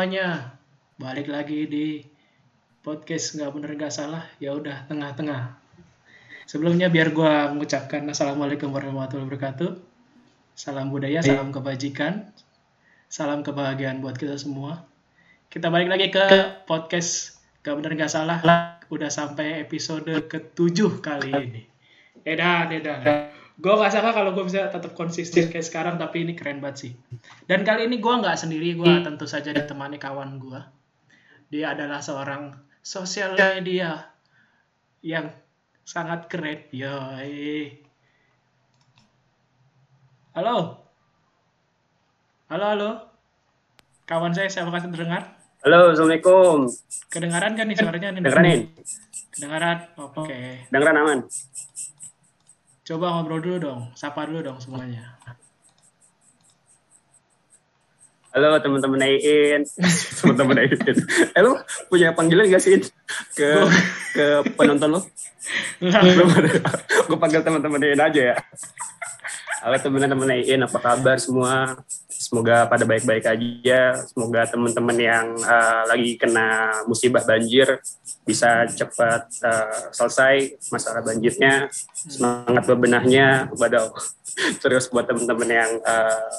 [0.00, 0.56] Semuanya,
[0.96, 2.00] balik lagi di
[2.80, 4.24] podcast nggak bener nggak salah.
[4.40, 5.60] Ya udah tengah-tengah.
[6.48, 9.76] Sebelumnya biar gua mengucapkan assalamualaikum warahmatullahi wabarakatuh.
[10.56, 12.32] Salam budaya, salam kebajikan,
[13.12, 14.88] salam kebahagiaan buat kita semua.
[15.52, 18.40] Kita balik lagi ke podcast nggak bener nggak salah.
[18.88, 21.62] Udah sampai episode ketujuh kali ini.
[22.24, 23.04] Edan, edan.
[23.60, 26.92] Gue gak sangka kalau gue bisa tetap konsisten kayak sekarang, tapi ini keren banget sih.
[27.44, 30.60] Dan kali ini gue nggak sendiri, gue tentu saja ditemani kawan gue.
[31.52, 34.08] Dia adalah seorang sosial media
[35.04, 35.28] yang
[35.84, 36.72] sangat keren.
[36.72, 37.84] Yoi.
[40.32, 40.80] Halo.
[42.48, 42.90] Halo, halo.
[44.08, 45.36] Kawan saya, saya kasih terdengar?
[45.60, 46.64] Halo, Assalamualaikum.
[47.12, 48.08] Kedengaran kan nih suaranya?
[48.16, 48.58] Nih, nih?
[49.36, 49.92] Kedengaran?
[50.00, 50.64] Oke.
[50.72, 51.18] Dengeran aman?
[52.90, 55.14] Coba ngobrol dulu dong, sapa dulu dong semuanya.
[58.34, 59.62] Halo teman-teman AIN.
[60.18, 60.98] teman-teman AIN.
[61.30, 61.54] Eh lu
[61.86, 62.82] punya panggilan gak sih
[63.38, 63.46] ke
[64.10, 65.00] ke penonton lu?
[67.06, 68.36] Gue panggil teman-teman AIN aja ya.
[69.62, 71.78] Halo teman-teman AIN, apa kabar semua?
[72.30, 73.98] Semoga pada baik-baik aja.
[74.06, 77.82] Semoga teman-teman yang uh, lagi kena musibah banjir
[78.22, 81.66] bisa cepat uh, selesai masalah banjirnya.
[81.90, 83.50] Semangat bebenahnya.
[83.58, 83.90] Waduh.
[84.62, 86.30] Terus buat teman-teman yang uh,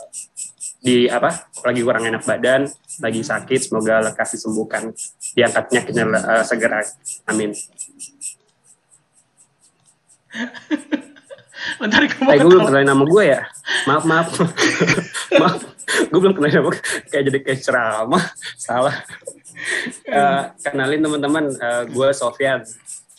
[0.80, 2.72] di apa lagi kurang enak badan,
[3.04, 4.96] lagi sakit, semoga lekas disembuhkan,
[5.36, 6.88] diangkat penyakitnya uh, segera.
[7.28, 7.52] Amin.
[11.78, 13.42] Bentar, gue Eh, gue belum kenalin nama gue ya.
[13.86, 14.28] Maaf, maaf.
[15.42, 15.60] maaf.
[16.10, 16.72] Gue belum kenalin nama
[17.10, 18.24] kayak jadi kayak ceramah.
[18.58, 18.96] Salah.
[20.10, 22.66] Uh, kenalin teman-teman, uh, gue Sofyan,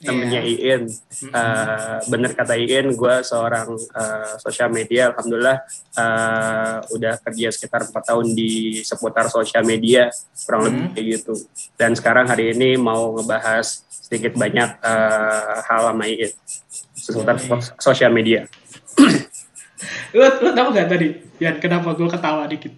[0.03, 0.91] temennya Iin.
[1.31, 5.15] Uh, bener kata Iin, gue seorang uh, sosial media.
[5.15, 5.63] Alhamdulillah
[5.95, 10.11] uh, udah kerja sekitar 4 tahun di seputar sosial media,
[10.43, 11.35] kurang lebih kayak gitu.
[11.79, 16.35] Dan sekarang hari ini mau ngebahas sedikit banyak uh, hal sama Iin
[17.03, 18.47] seputar sos- sosial media.
[20.15, 21.11] lu, lu tau gak tadi?
[21.43, 22.71] Yan, kenapa gue ketawa dikit?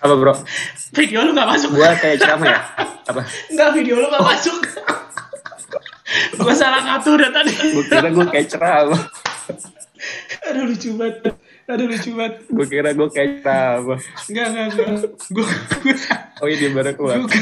[0.00, 0.32] Apa bro?
[0.96, 1.68] video lu gak masuk.
[1.76, 2.60] Gue kayak ceramah ya?
[3.04, 3.20] Apa?
[3.52, 4.58] Enggak, video lu gak masuk.
[6.42, 7.52] gue salah ngatur dah tadi.
[7.52, 9.02] Gue kira gue kayak ceramah.
[10.50, 11.36] Aduh lucu banget.
[11.70, 12.34] Aduh lucu banget.
[12.48, 13.98] Gue kira gue kayak ceramah.
[14.26, 15.10] Enggak, enggak, enggak.
[15.30, 15.46] Gue,
[16.42, 17.16] Oh iya dia baru keluar.
[17.22, 17.40] gue,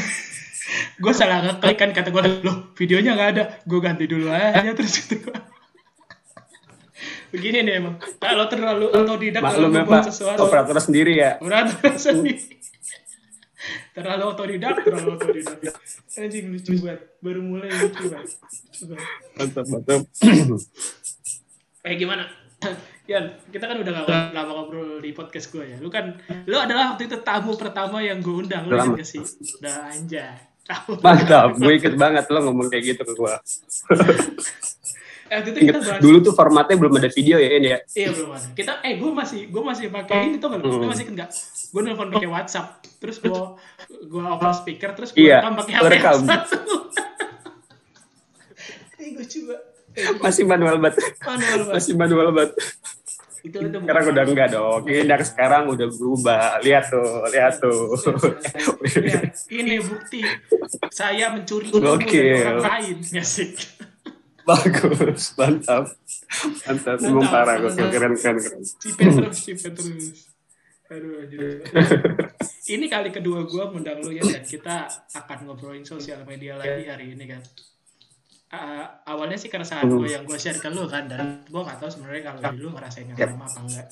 [1.01, 3.43] gue salah ngeklik kan kata gue, loh videonya gak ada.
[3.65, 5.33] Gue ganti dulu aja terus gitu.
[7.31, 7.95] Begini nih emang.
[8.19, 10.39] Kalau terlalu otodidak kalau Maklum ya membuat Pak, sesuatu.
[10.43, 11.31] operator sendiri ya.
[11.39, 11.67] Berat
[12.05, 12.43] sendiri.
[13.91, 15.57] Terlalu otodidak, terlalu otodidak.
[16.13, 16.99] Anjing lucu banget.
[17.19, 18.31] Baru mulai lucu banget.
[19.35, 20.01] Mantap, mantap.
[21.81, 22.29] Eh gimana?
[23.09, 25.77] Yan, kita kan udah gak lama ngobrol di podcast gue ya.
[25.81, 26.13] Lu kan,
[26.45, 28.69] lu adalah waktu itu tamu pertama yang gue undang.
[28.69, 29.01] Lu Lama.
[29.01, 29.17] sih?
[29.57, 30.37] Udah anjay.
[30.61, 31.01] Tamu.
[31.01, 33.33] Mantap, gue ikut banget lo ngomong kayak gitu ke gue.
[35.31, 36.01] Eh, waktu itu kita Ingat, bahas.
[36.03, 37.79] dulu tuh formatnya belum ada video ya ini ya.
[37.95, 38.47] Iya belum ada.
[38.51, 40.59] Kita, eh gue masih, gue masih pakai ini tuh kan?
[40.59, 40.83] Hmm.
[40.83, 41.29] masih kan nggak?
[41.71, 42.67] Gue nelfon pakai WhatsApp.
[42.99, 43.31] Terus gue,
[44.03, 44.91] gue open speaker.
[44.91, 46.17] Terus gue Iya, rekam pakai HP rekam.
[48.97, 49.55] Eh gue coba.
[49.91, 50.99] Eh, gua- Masih manual banget.
[51.21, 51.73] Manual banget.
[51.73, 52.51] Masih manual banget.
[53.41, 54.81] itu itu Sekarang udah enggak dong.
[54.85, 56.61] Ini dari sekarang udah berubah.
[56.61, 57.89] Lihat tuh, lihat tuh.
[59.01, 60.21] Lihat, ini bukti
[60.91, 63.49] saya mencuri ilmu dari orang lain ya sih
[64.47, 65.85] Bagus, mantap.
[66.65, 66.97] Mantap.
[66.97, 67.45] Gue mantap.
[67.91, 68.61] keren, keren, keren.
[68.63, 70.31] cipe terus cipe terus
[70.91, 71.23] aduh
[72.67, 74.43] ini kali kedua gue ngundang lu ya dan.
[74.43, 77.41] Kita akan ngobrolin sosial media lagi hari ini kan.
[78.51, 81.47] Ah, awalnya sih karena saat gue yang gue share ke lu kan dan.
[81.47, 83.87] Gue gak tahu sebenarnya kalau lu ngerasain yang sama apa enggak.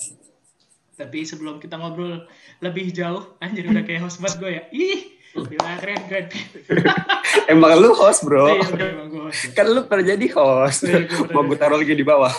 [1.00, 2.28] Tapi sebelum kita ngobrol
[2.60, 4.64] lebih jauh anjir udah kayak host gue ya.
[4.76, 6.26] Ih gila keren keren
[7.52, 8.62] Emang lu host, bro.
[8.62, 9.54] Iya, emang gue host.
[9.58, 10.86] Kan lu pernah jadi host.
[10.86, 12.34] Iya, gua pernah Mau gue taruh lagi di bawah.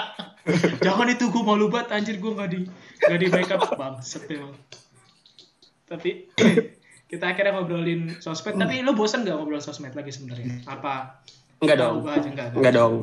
[0.86, 2.58] Jangan itu gue malu banget anjir gue gak di
[3.02, 4.54] gak di backup bangset emang.
[5.86, 6.30] Tapi
[7.10, 8.58] kita akhirnya ngobrolin sosmed.
[8.58, 10.66] Tapi lu bosan gak ngobrol sosmed lagi sebenarnya?
[10.66, 11.22] Apa?
[11.62, 12.06] Enggak dong.
[12.58, 12.94] Enggak dong.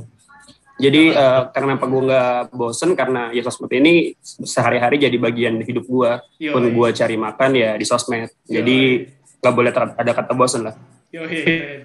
[0.79, 5.83] Jadi eh, karena apa gue nggak bosen karena ya sosmed ini sehari-hari jadi bagian hidup
[5.83, 6.11] gue.
[6.39, 8.31] Yo, Pun gue cari makan ya di sosmed.
[8.47, 9.03] Yo, Jadi
[9.43, 10.75] nggak boleh ada kata bosen lah.
[11.11, 11.83] Yo, keren.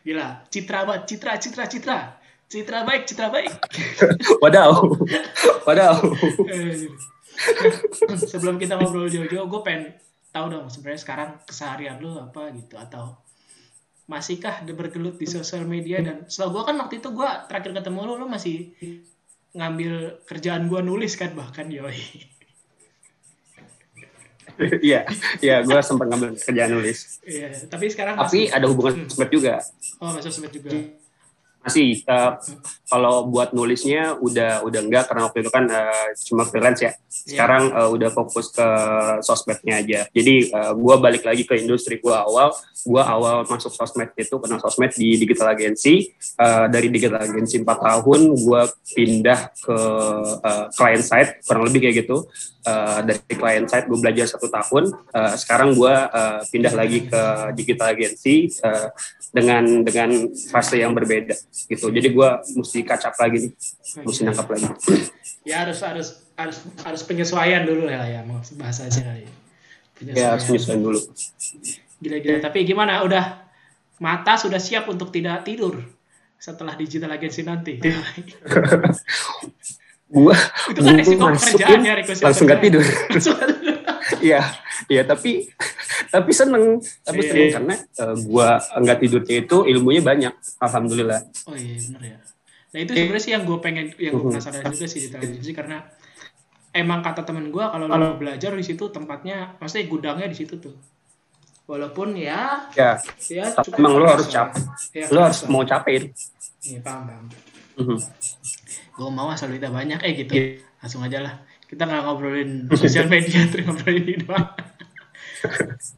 [0.00, 1.98] Gila, citra banget, citra, citra, citra.
[2.48, 3.52] Citra baik, citra baik.
[4.42, 4.72] Wadaw,
[5.68, 6.00] wadaw.
[6.48, 6.88] Eh,
[8.24, 9.92] Sebelum kita ngobrol jauh-jauh, gue pengen
[10.32, 13.20] tahu dong sebenarnya sekarang keseharian lu apa gitu atau
[14.08, 18.00] masihkah dia bergelut di sosial media dan setahu gue kan waktu itu gue terakhir ketemu
[18.02, 18.72] lu lu masih
[19.50, 19.92] ngambil
[20.24, 21.94] kerjaan gue nulis kan bahkan yoi
[24.58, 25.06] Iya,
[25.38, 27.22] iya, gue sempat ngambil kerjaan nulis.
[27.22, 29.06] Iya, tapi sekarang Tapi masih- ada hubungan Hmm.
[29.06, 29.62] sosmed juga.
[30.02, 30.70] Oh, masuk sosmed juga.
[31.62, 32.32] Masih eh,
[32.88, 36.92] kalau buat nulisnya udah udah enggak karena waktu itu kan eh, cuma freelance ya.
[37.10, 38.68] Sekarang eh, udah fokus ke
[39.20, 40.00] sosmednya aja.
[40.10, 42.54] Jadi eh, gua balik lagi ke industri gua awal.
[42.86, 46.14] Gua awal masuk sosmed itu kena sosmed di digital agency.
[46.16, 48.64] Eh, dari digital agency 4 tahun gua
[48.94, 49.78] pindah ke
[50.40, 52.24] eh, client side kurang lebih kayak gitu.
[52.68, 54.92] Eh, dari client side gue belajar satu tahun.
[54.92, 57.22] Eh, sekarang gua eh, pindah lagi ke
[57.56, 58.88] digital agency eh,
[59.28, 61.36] dengan dengan fase yang berbeda
[61.68, 61.92] gitu.
[61.92, 63.52] Jadi gua mesti kacap lagi nih,
[64.04, 64.66] mesti nangkap lagi.
[65.44, 66.08] Ya harus harus
[66.38, 69.28] harus harus penyesuaian dulu lah ya maksud bahasanya kali.
[70.14, 71.00] Ya harus menyesuaikan dulu.
[71.98, 72.38] Gila-gila.
[72.38, 73.02] Tapi gimana?
[73.02, 73.42] Udah
[73.98, 75.82] mata sudah siap untuk tidak tidur
[76.38, 77.82] setelah digital agency nanti.
[80.08, 80.32] Gua
[80.72, 81.92] Itu kan resiko masukin pekerjaan ya,
[82.24, 82.80] langsung gak tidur.
[84.18, 84.40] Iya,
[84.86, 85.44] iya tapi
[86.08, 87.28] tapi seneng, tapi Iya.
[87.28, 91.20] seneng karena eh, gua nggak tidurnya itu ilmunya banyak, alhamdulillah.
[91.44, 92.18] oh iya bener ya.
[92.68, 94.32] Nah itu sebenarnya sih yang gue pengen, yang gue Mhm.
[94.34, 95.76] penasaran juga sih di agency karena
[96.70, 100.56] emang kata temen gue kalau lo mau belajar di situ tempatnya, maksudnya gudangnya di situ
[100.58, 100.76] tuh.
[101.64, 102.96] Walaupun ya, Ya,
[103.26, 104.56] ya Tapi emang lo harus capek.
[104.92, 106.08] Ya, lo harus mau capek itu.
[106.66, 107.24] Iya paham paham.
[107.76, 107.98] Mhm.
[108.94, 110.32] Gue mau asal duitnya banyak eh gitu.
[110.32, 110.44] Iya.
[110.78, 111.34] Langsung aja lah.
[111.68, 114.48] Kita nggak ngobrolin sosial media, terus ngobrolin ini doang.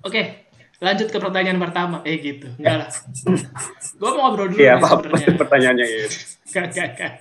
[0.03, 0.51] Oke,
[0.83, 2.03] lanjut ke pertanyaan pertama.
[2.03, 2.89] Eh gitu, enggak lah.
[3.97, 5.35] Gue mau ngobrol dulu Iya, apa sebenarnya.
[5.39, 6.07] pertanyaannya ya.
[6.51, 7.13] Gak, gak, gak.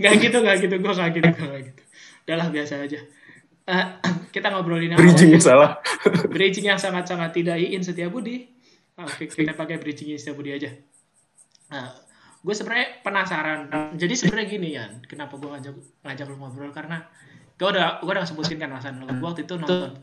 [0.00, 0.74] Gak gitu, gak gitu.
[0.80, 1.82] Gue gak gitu, gue gak gitu.
[2.24, 3.00] Udah lah, biasa aja.
[3.68, 3.84] Eh,
[4.34, 5.04] kita ngobrolin apa?
[5.04, 5.70] Bridgingnya salah.
[6.32, 8.48] Bridging yang sangat-sangat tidak iin setia budi.
[8.96, 10.72] Oke, kita pakai bridging setia budi aja.
[11.68, 11.92] Nah,
[12.40, 13.60] gue sebenarnya penasaran.
[13.94, 17.04] Jadi sebenarnya gini ya, kenapa gue ngajak ngajak lu ngobrol karena
[17.58, 19.10] gue udah gue udah sebutin kan alasan lu.
[19.10, 19.98] Gue waktu itu nonton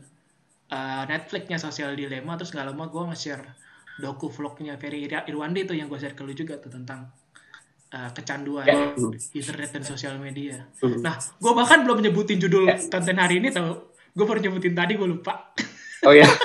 [0.70, 3.44] uh, Netflixnya Sosial Dilema terus gak lama gue nge-share
[3.96, 7.08] doku vlognya Ferry Irwandi tuh yang gue share ke lu juga tuh tentang
[7.96, 8.92] uh, kecanduan Ya.
[9.32, 10.68] internet dan sosial media.
[10.84, 11.00] Mhm.
[11.00, 13.88] Nah, gue bahkan belum nyebutin judul konten hari ini tau.
[14.12, 15.52] Gue baru nyebutin tadi, gue lupa.
[16.04, 16.28] Oh ya.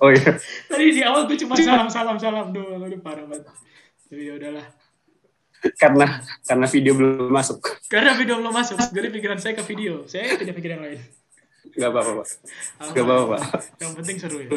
[0.00, 0.32] Oh iya.
[0.64, 3.44] Tadi di awal gue cuma salam salam salam doang, aduh parah banget.
[4.08, 4.64] Tapi ya udahlah.
[5.76, 6.06] Karena
[6.42, 7.60] karena video belum masuk.
[7.86, 10.08] Karena video belum masuk, jadi pikiran saya ke video.
[10.08, 11.00] Saya tidak pikir yang lain.
[11.76, 12.24] Gak apa-apa.
[12.90, 13.36] Gak apa-apa.
[13.76, 14.50] Yang penting seru ya.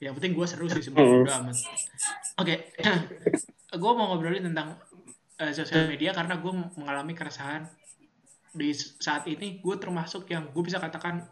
[0.00, 1.24] Yang penting gue seru sih sebenarnya Hmm.
[1.26, 1.56] udah amat.
[2.40, 2.54] Oke,
[3.82, 4.78] gue mau ngobrolin tentang
[5.36, 7.66] eh, sosial media karena gue mengalami keresahan
[8.54, 9.58] di saat ini.
[9.60, 11.26] Gue termasuk yang gue bisa katakan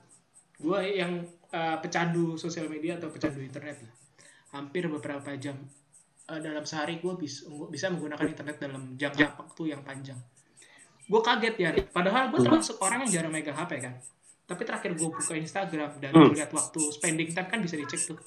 [0.58, 3.92] gue yang eh, pecandu sosial media atau pecandu internet lah.
[4.52, 5.56] Hampir beberapa jam
[6.28, 10.20] Eh, dalam sehari gue bisa bisa menggunakan internet dalam jangka waktu yang panjang.
[11.02, 13.96] Gue kaget ya, padahal gue termasuk orang yang jarang megang HP kan.
[14.44, 16.28] Tapi terakhir gue buka Instagram dan Hmm.
[16.30, 18.20] lihat waktu spending time kan bisa dicek tuh.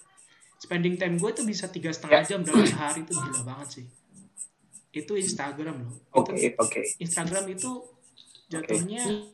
[0.57, 3.85] Spending time gue tuh bisa tiga setengah jam dalam sehari itu gila banget sih.
[4.91, 5.93] Itu Instagram loh.
[6.15, 6.81] Oke, oke.
[6.97, 7.85] Instagram itu
[8.47, 9.29] jatuhnya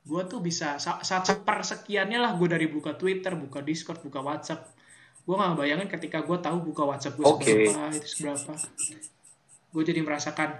[0.00, 4.70] gue tuh bisa sa- satu persekiannya lah gue dari buka Twitter, buka Discord, buka WhatsApp.
[5.22, 7.46] Gue gak bayangin ketika gue tahu buka WhatsApp gue Oke.
[7.46, 8.52] seberapa, itu seberapa.
[9.70, 10.50] Gue jadi merasakan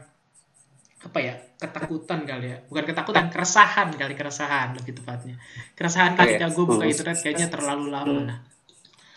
[1.03, 2.59] apa ya ketakutan kali ya.
[2.71, 5.35] Bukan ketakutan keresahan kali keresahan lebih tepatnya.
[5.75, 6.95] Keresahan ketika gue buka Hmm.
[6.95, 8.21] internet kayaknya terlalu lama.
[8.23, 8.39] Nah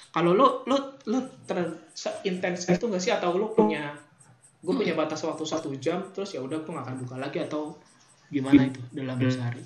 [0.10, 1.20] kalau lu lu lu
[2.26, 3.14] intens itu nggak sih?
[3.14, 3.94] Atau lu punya
[4.66, 7.78] gue punya batas waktu satu jam terus ya udah gue gak akan buka lagi atau
[8.34, 9.62] gimana itu dalam sehari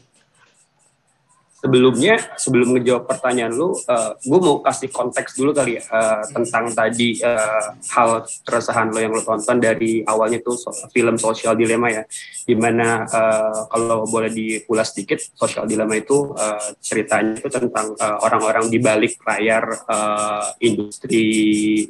[1.60, 3.76] sebelumnya sebelum ngejawab pertanyaan lu,
[4.20, 9.12] gue mau kasih konteks dulu kali ya eh, tentang tadi eh, hal keresahan lo yang
[9.12, 12.04] lo tonton dari awalnya tuh so- film Social Dilemma ya,
[12.48, 18.18] di mana eh, kalau boleh diulas sedikit Social Dilemma itu eh, ceritanya itu tentang eh,
[18.24, 21.26] orang-orang di balik layar eh, industri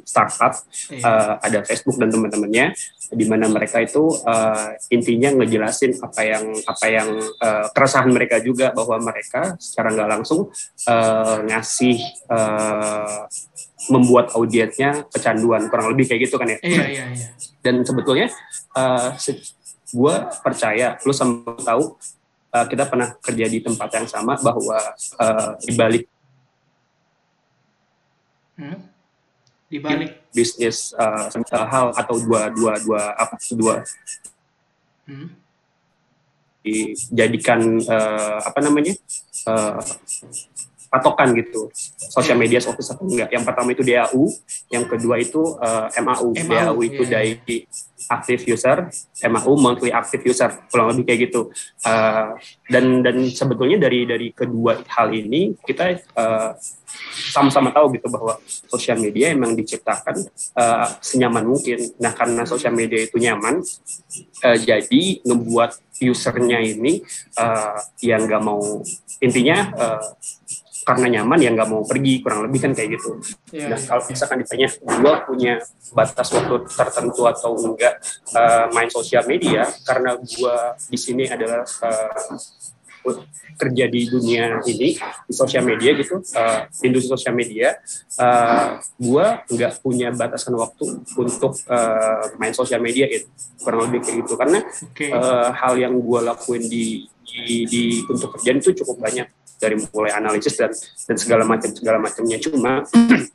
[0.02, 0.52] startup
[0.90, 1.06] Iya.
[1.06, 2.74] eh, ada Facebook dan teman-temannya
[3.10, 8.70] di mana mereka itu eh, intinya ngejelasin apa yang apa yang eh, keresahan mereka juga
[8.74, 10.48] bahwa mereka secara nggak langsung
[10.88, 11.96] eh, ngasih
[12.32, 13.20] eh,
[13.92, 17.28] membuat audiensnya kecanduan kurang lebih kayak gitu kan ya iya iya iya
[17.60, 18.28] dan sebetulnya
[18.76, 19.16] uh,
[19.90, 20.14] gue
[20.44, 21.96] percaya lu sama tahu
[22.54, 24.78] uh, kita pernah kerja di tempat yang sama bahwa
[25.18, 26.04] uh, di balik
[28.60, 28.78] hmm?
[29.70, 31.30] di balik bisnis uh,
[31.68, 33.82] hal atau dua dua dua apa dua
[35.08, 35.28] hmm?
[36.60, 38.92] dijadikan uh, apa namanya
[39.46, 39.82] uh,
[40.90, 41.70] patokan gitu
[42.10, 43.30] social media office atau enggak.
[43.30, 44.26] Yang pertama itu DAU,
[44.74, 46.34] yang kedua itu uh, MAU.
[46.34, 46.50] MAU.
[46.50, 47.22] DAU itu yeah.
[47.22, 47.58] daily
[48.10, 48.90] active user,
[49.30, 51.54] MAU monthly active user, kurang lebih kayak gitu.
[51.86, 52.34] Uh,
[52.66, 56.58] dan dan sebetulnya dari dari kedua hal ini kita uh,
[57.30, 58.34] sama-sama tahu gitu bahwa
[58.66, 60.26] sosial media emang diciptakan
[60.58, 61.86] uh, senyaman mungkin.
[62.02, 63.62] Nah karena sosial media itu nyaman,
[64.42, 67.04] uh, jadi ngebuat usernya ini
[67.36, 68.80] uh, yang nggak mau
[69.20, 70.04] intinya uh,
[70.90, 73.22] karena nyaman ya nggak mau pergi kurang lebih kan kayak gitu.
[73.54, 75.54] Ya, nah ya, kalau misalkan ditanya gue punya
[75.94, 77.94] batas waktu tertentu atau enggak
[78.34, 80.56] uh, main sosial media karena gue
[80.90, 82.34] di sini adalah uh,
[83.60, 87.76] kerja di dunia ini di sosial media gitu uh, industri sosial media
[88.20, 93.28] uh, gue nggak punya batasan waktu untuk uh, main sosial media itu
[93.60, 95.12] kurang lebih kayak gitu karena okay.
[95.12, 99.28] uh, hal yang gue lakuin di, di di untuk kerjaan itu cukup banyak
[99.60, 100.72] dari mulai analisis dan
[101.06, 102.40] dan segala macam segala macamnya.
[102.40, 102.82] Cuma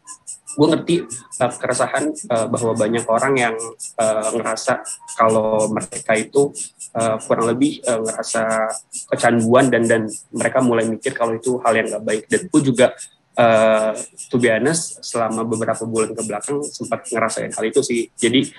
[0.56, 0.96] gue ngerti
[1.44, 3.56] uh, keresahan uh, bahwa banyak orang yang
[4.00, 4.82] uh, ngerasa
[5.20, 6.50] kalau mereka itu
[6.96, 8.72] uh, kurang lebih uh, ngerasa
[9.12, 10.02] kecanduan dan dan
[10.32, 12.24] mereka mulai mikir kalau itu hal yang gak baik.
[12.32, 12.96] Dan gue juga
[13.36, 13.92] uh,
[14.32, 18.08] to be honest selama beberapa bulan ke belakang sempat ngerasain hal itu sih.
[18.16, 18.50] Jadi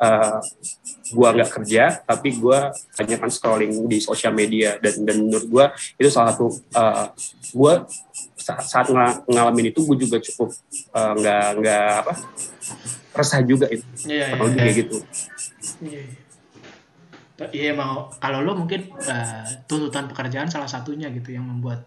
[0.00, 0.40] uh,
[1.10, 4.80] gue nggak kerja tapi gue banyak kan scrolling di sosial media.
[4.80, 5.64] Dan dan menurut gue
[6.00, 7.12] itu salah satu uh,
[7.52, 7.72] gue
[8.40, 8.86] saat, saat
[9.28, 10.48] ngalamin itu gue juga cukup
[10.96, 12.14] eh, nggak uh, nggak apa
[13.14, 13.84] resah juga itu.
[14.08, 14.56] Yeah, yeah, yeah.
[14.56, 14.96] kayak gitu.
[15.84, 16.02] Iya.
[17.60, 17.74] Yeah.
[17.76, 21.84] mau kalau lo mungkin uh, tuntutan pekerjaan salah satunya gitu yang membuat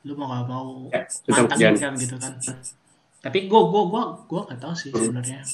[0.00, 2.32] lo mau gak mau ya, mantapin kan gitu kan.
[3.20, 5.44] Tapi gue gue gue gue nggak tahu sih sebenarnya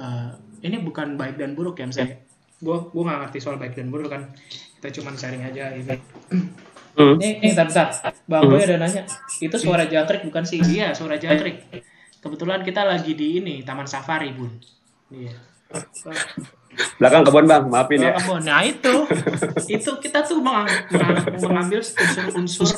[0.00, 2.20] uh, ini bukan baik dan buruk ya misalnya
[2.60, 4.32] gue gue nggak ngerti soal baik dan buruk kan
[4.80, 5.96] kita cuma sharing aja gitu
[6.98, 7.16] Hmm.
[7.22, 7.88] Nih, nih, bentar, bentar.
[8.26, 8.50] Bang hmm.
[8.50, 9.02] Boy ada nanya.
[9.38, 10.58] Itu suara jangkrik bukan sih?
[10.58, 11.70] Iya, suara jangkrik.
[12.18, 14.50] Kebetulan kita lagi di ini, Taman Safari, Bun.
[15.14, 15.32] Iya.
[16.98, 17.70] Belakang kebun, Bang.
[17.70, 18.18] Maafin ya.
[18.18, 18.42] Kebun.
[18.42, 19.06] Nah, itu.
[19.70, 20.66] itu kita tuh meng
[21.38, 22.70] mengambil unsur-unsur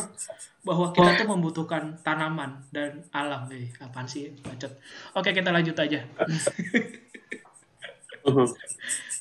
[0.63, 3.49] bahwa kita tuh membutuhkan tanaman dan alam.
[3.51, 4.31] Eh, apaan sih?
[4.45, 4.71] Bacot.
[5.19, 5.99] Oke, kita lanjut aja.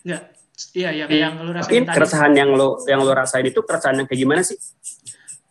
[0.02, 0.24] Enggak,
[0.72, 1.20] Iya, yang hmm.
[1.20, 1.96] yang lu rasain tadi.
[1.98, 4.58] keresahan yang lu yang lu rasain itu keresahan yang kayak gimana sih?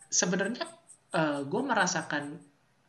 [0.07, 0.65] Sebenarnya
[1.13, 2.39] uh, eh, gue merasakan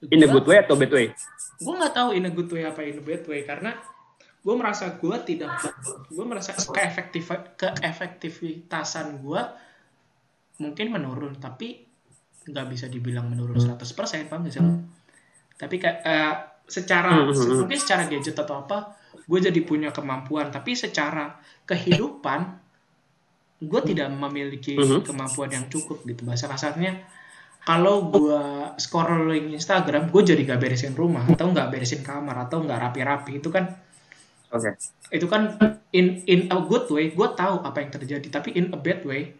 [0.07, 1.11] in a good way atau bad way?
[1.57, 3.73] Gue nggak tahu in a good way apa in a bad way karena
[4.41, 5.53] gue merasa gue tidak
[6.09, 9.41] gue merasa keefektif keefektivitasan gue
[10.61, 11.85] mungkin menurun tapi
[12.41, 13.77] nggak bisa dibilang menurun 100%
[14.29, 14.61] paham gak sih?
[15.57, 17.57] Tapi kayak uh, secara hmm, hmm, hmm.
[17.65, 22.61] mungkin secara gadget atau apa gue jadi punya kemampuan tapi secara kehidupan
[23.61, 25.05] gue tidak memiliki uh-huh.
[25.05, 27.05] kemampuan yang cukup gitu bahasa kasarnya
[27.61, 28.41] kalau gue
[28.81, 33.53] scrolling Instagram gue jadi gak beresin rumah atau nggak beresin kamar atau nggak rapi-rapi itu
[33.53, 33.77] kan
[34.49, 34.73] okay.
[35.13, 35.61] itu kan
[35.93, 39.37] in in a good way gue tahu apa yang terjadi tapi in a bad way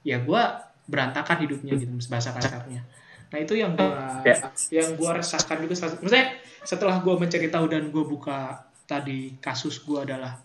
[0.00, 0.42] ya gue
[0.88, 2.80] berantakan hidupnya gitu bahasa kasarnya
[3.28, 3.92] nah itu yang gue
[4.24, 4.48] yeah.
[4.72, 10.00] yang gue resahkan juga maksudnya setelah gue mencari tahu dan gue buka tadi kasus gue
[10.00, 10.40] adalah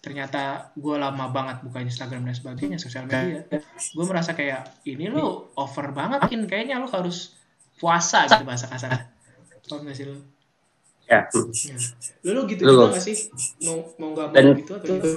[0.00, 3.44] ternyata gue lama banget buka Instagram dan sebagainya sosial media.
[3.92, 7.36] Gue merasa kayak ini lo over banget kan kayaknya lo harus
[7.76, 9.12] puasa gitu bahasa kasar.
[9.68, 10.16] Paham gak sih lo?
[11.06, 11.76] Ya, ya.
[12.26, 13.28] lo, lo gitu juga gak sih?
[13.66, 15.10] Mau mau gak mau gitu atau gitu?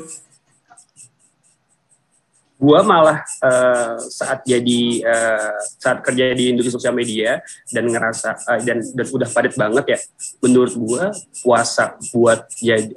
[2.59, 7.39] Gue malah uh, saat jadi uh, saat kerja di industri sosial media
[7.71, 9.99] dan ngerasa uh, dan dan udah padat banget ya
[10.43, 11.03] menurut gue
[11.39, 12.91] puasa buat jadi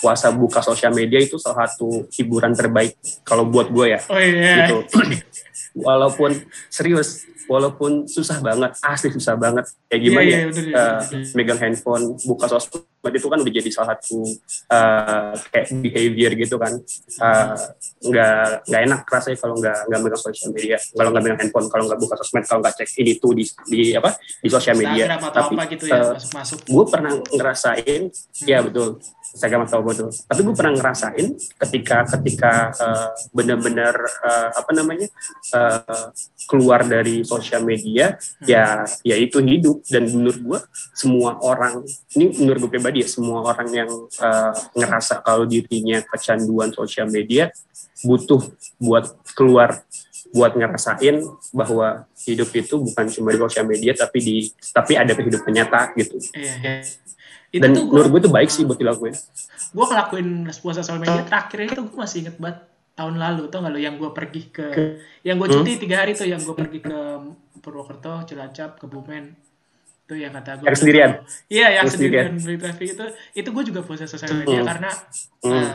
[0.00, 4.00] puasa buka sosial media itu salah satu hiburan terbaik kalau buat gue ya.
[4.08, 4.72] Oh, iya.
[4.72, 4.80] gitu.
[5.88, 9.68] Walaupun serius walaupun susah banget asli susah banget.
[9.88, 11.00] Kayak gimana yeah, yeah, ya uh,
[11.36, 14.22] megang handphone buka sosmed itu kan udah jadi salah satu
[14.70, 16.72] uh, kayak behavior gitu kan.
[17.18, 17.58] Uh,
[18.02, 20.78] nggak nggak enak rasanya kalau nggak nggak megang sosial media.
[20.78, 23.82] Kalau nggak megang handphone kalau nggak buka sosmed kalau nggak cek ini tuh di di
[23.98, 25.04] apa di sosial media.
[25.18, 28.46] Tapi gitu ya, uh, masuk gue pernah ngerasain hmm.
[28.46, 28.98] ya betul
[29.32, 31.26] Instagram atau betul tapi gue pernah ngerasain
[31.66, 35.08] ketika ketika uh, benar-benar uh, apa namanya
[35.56, 36.12] uh,
[36.46, 38.46] keluar dari sosial media hmm.
[38.46, 40.58] ya ya itu hidup dan menurut gue
[40.92, 41.82] semua orang
[42.14, 47.48] ini menurut gue pribadi ya semua orang yang uh, ngerasa kalau dirinya kecanduan sosial media
[48.04, 48.42] butuh
[48.76, 49.82] buat keluar
[50.32, 54.36] buat ngerasain bahwa hidup itu bukan cuma di sosial media tapi di
[54.72, 56.16] tapi ada kehidupan nyata gitu.
[56.32, 56.74] Iya, iya.
[57.52, 59.12] Itu Dan tuh menurut gue itu baik sih buat dilakuin.
[59.70, 62.58] Gue ngelakuin puasa sosial media terakhir itu gue masih inget banget
[62.92, 64.66] tahun lalu tuh nggak lo yang gue pergi ke
[65.22, 66.98] yang gue cuti tiga hari tuh yang gue pergi ke
[67.58, 69.32] Purwokerto Cilacap Kebumen
[70.04, 71.10] tuh yang kata gue Yang sendirian?
[71.48, 74.68] iya yang Yang sendirian beli traffic itu itu gue juga punya sosial media Hmm.
[74.68, 74.90] karena
[75.40, 75.56] Hmm.
[75.56, 75.72] eh,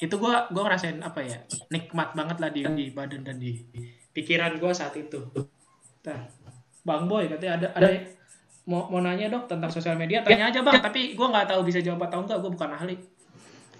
[0.00, 1.38] itu gue gue ngerasain apa ya
[1.68, 3.62] nikmat banget lah di, di badan dan di
[4.10, 5.22] pikiran gue saat itu
[6.00, 6.20] Nah,
[6.80, 7.88] bang boy katanya ada ada
[8.70, 10.78] mau mau nanya dong tentang sosial media tanya aja bang.
[10.78, 12.94] Tapi gue nggak tahu bisa jawab atau enggak gue bukan ahli.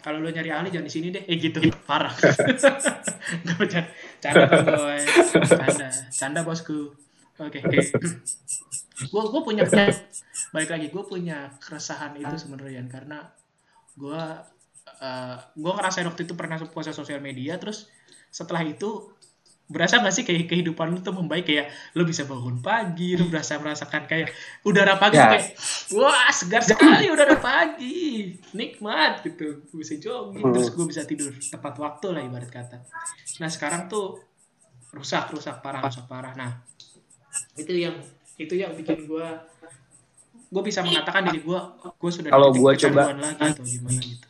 [0.03, 1.23] Kalau lo nyari ahli jangan di sini deh.
[1.31, 1.63] Eh gitu.
[1.87, 2.11] Parah.
[4.23, 4.99] Canda bang boy.
[5.47, 5.89] Canda.
[6.11, 6.91] Canda bosku.
[7.39, 7.63] Oke
[9.09, 9.65] gue gue punya
[10.53, 13.25] balik lagi gue punya keresahan itu sebenarnya karena
[13.97, 14.23] gue
[15.01, 17.89] uh, gue ngerasain waktu itu pernah puasa sosial media terus
[18.29, 19.09] setelah itu
[19.71, 21.47] berasa gak sih kayak kehidupan lu tuh membaik?
[21.47, 25.31] Kayak lu bisa bangun pagi lu berasa merasakan kayak udara pagi Ya.
[25.31, 25.55] kayak
[25.93, 28.35] wah segar sekali udara pagi.
[28.51, 29.63] Nikmat gitu.
[29.65, 30.51] Gue bisa jogging Hmm.
[30.51, 32.83] terus gue bisa tidur tepat waktu lah ibarat kata.
[33.39, 34.19] Nah sekarang tuh
[34.91, 36.35] rusak rusak parah rusak parah.
[36.35, 36.67] Nah
[37.55, 37.95] itu yang
[38.37, 39.29] itu yang bikin gue
[40.51, 41.61] gue bisa mengatakan diri gue
[41.95, 44.27] gue sudah Kalau gua coba- lagi atau gimana gitu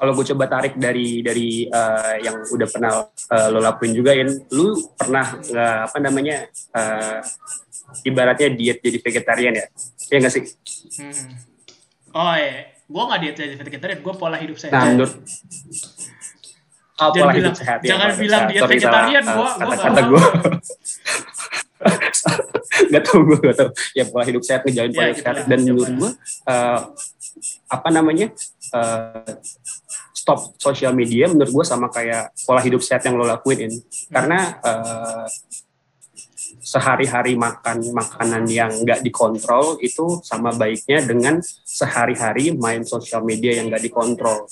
[0.00, 4.32] kalau gue coba tarik dari dari eh, yang udah pernah eh, lo lakuin juga In,
[4.48, 7.20] lu pernah nggak apa namanya eh,
[8.08, 9.66] ibaratnya diet jadi vegetarian ya
[10.08, 10.44] ya nggak sih
[10.90, 11.36] Hmm.
[12.10, 14.74] Oh iya, gue nggak diet jadi vegetarian, gue pola hidup sehat.
[14.74, 15.14] nah menurut
[17.02, 20.10] oh, Jangan bilang- sehat ya jangan pola bilang salah, vegetarian, gua- kata-kata mau.
[20.10, 20.22] gue
[22.90, 23.70] nggak tahu gue nggak tahu.
[23.94, 25.48] Ya pola hidup sehat ngejalanin pola Ya, hidup gitu sehat.
[25.48, 26.10] dan menurut gue
[26.46, 26.80] eh,
[27.68, 28.26] apa namanya
[28.70, 29.32] eh,
[30.12, 33.72] stop sosial media menurut gue sama kayak pola hidup sehat yang lo lakuin In.
[34.08, 35.24] karena eh,
[36.70, 43.66] sehari-hari makan makanan yang nggak dikontrol itu sama baiknya dengan sehari-hari main sosial media yang
[43.66, 44.46] nggak dikontrol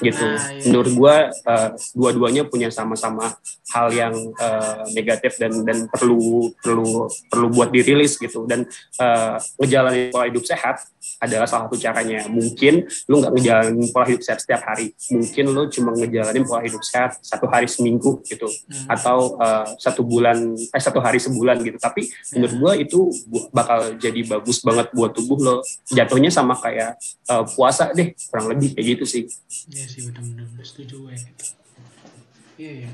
[0.00, 0.64] gitu Nah, iya.
[0.70, 3.34] menurut gue eh, dua-duanya punya sama-sama
[3.74, 8.64] hal yang eh, negatif dan dan perlu perlu perlu buat dirilis gitu dan
[9.00, 10.86] eh, ngejalanin pola hidup sehat
[11.18, 12.28] adalah salah satu caranya.
[12.28, 14.92] Mungkin lu nggak ngejalanin pola hidup sehat setiap hari.
[15.08, 18.48] Mungkin lu cuma ngejalanin pola hidup sehat satu hari seminggu gitu.
[18.48, 18.90] Hmm.
[18.90, 21.78] atau eh, satu bulan eh satu hari sebulan gitu.
[21.80, 23.08] Tapi menurut gua itu
[23.52, 25.56] bakal jadi bagus banget buat tubuh lo.
[25.88, 29.22] Jatuhnya sama kayak eh, puasa deh kurang lebih kayak gitu sih.
[29.72, 31.44] Iya sih benar-benar setuju gue gitu.
[32.58, 32.90] Iya iya.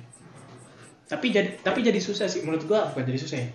[1.09, 2.43] Tapi jadi tapi jadi susah sih.
[2.45, 3.49] Menurut gue bukan jadi susah ya.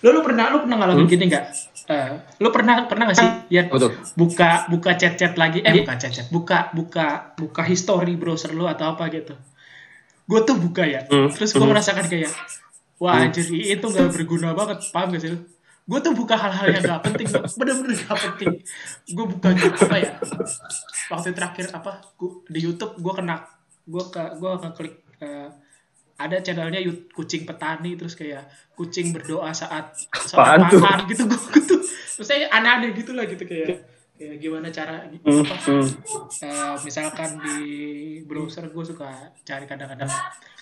[0.00, 1.12] Lu lu pernah lu pernah ngalamin Hmm?
[1.12, 1.44] gini nggak?
[1.90, 5.98] Eh, lu pernah pernah nggak sih ya betul buka buka chat chat lagi eh buka
[5.98, 9.34] chat chat buka buka buka history browser lu atau apa gitu.
[10.30, 11.02] Gue tuh buka ya.
[11.10, 11.70] Hmm, Terus gue hmm.
[11.74, 12.30] merasakan kayak
[13.02, 13.26] wah Hmm.
[13.26, 15.38] anjir itu nggak berguna banget paham gak sih lu?
[15.90, 17.26] Gue tuh buka hal-hal yang gak penting,
[17.58, 18.62] bener-bener gak penting.
[19.10, 20.12] Gue buka gitu apa ya?
[21.10, 21.98] Waktu terakhir apa?
[22.14, 23.42] Gua, di YouTube gue kena
[23.90, 25.50] gue ke gue klik eh,
[26.20, 26.84] ada channelnya
[27.16, 28.44] kucing petani terus kayak
[28.76, 33.88] kucing berdoa saat saat makan gitu gue tuh terus saya aneh-aneh gitu lah gitu kayak
[34.20, 35.84] kayak gimana cara apa hmm.
[36.44, 37.60] Eh, misalkan di
[38.28, 39.08] browser gue suka
[39.48, 40.12] cari kadang-kadang.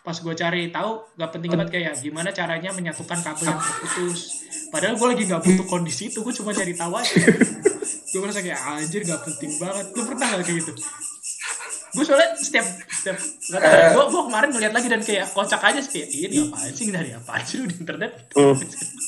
[0.06, 4.46] Pas gue cari tahu gak penting banget kayak gimana caranya menyatukan kabel yang terputus.
[4.70, 7.18] Padahal gue lagi nggak butuh kondisi itu gue cuma cari tahu aja.
[8.08, 9.86] Gue merasa kayak anjir gak penting banget.
[9.92, 10.72] Lu pernah gak kayak gitu
[11.94, 13.16] gue soalnya setiap setiap
[13.53, 16.05] gak tau gue gue kemarin ngeliat lagi dan kayak kocak aja sih.
[16.05, 16.85] Ini apaan sih?
[16.92, 18.33] Dari apaan sih di internet?
[18.37, 18.57] Hmm.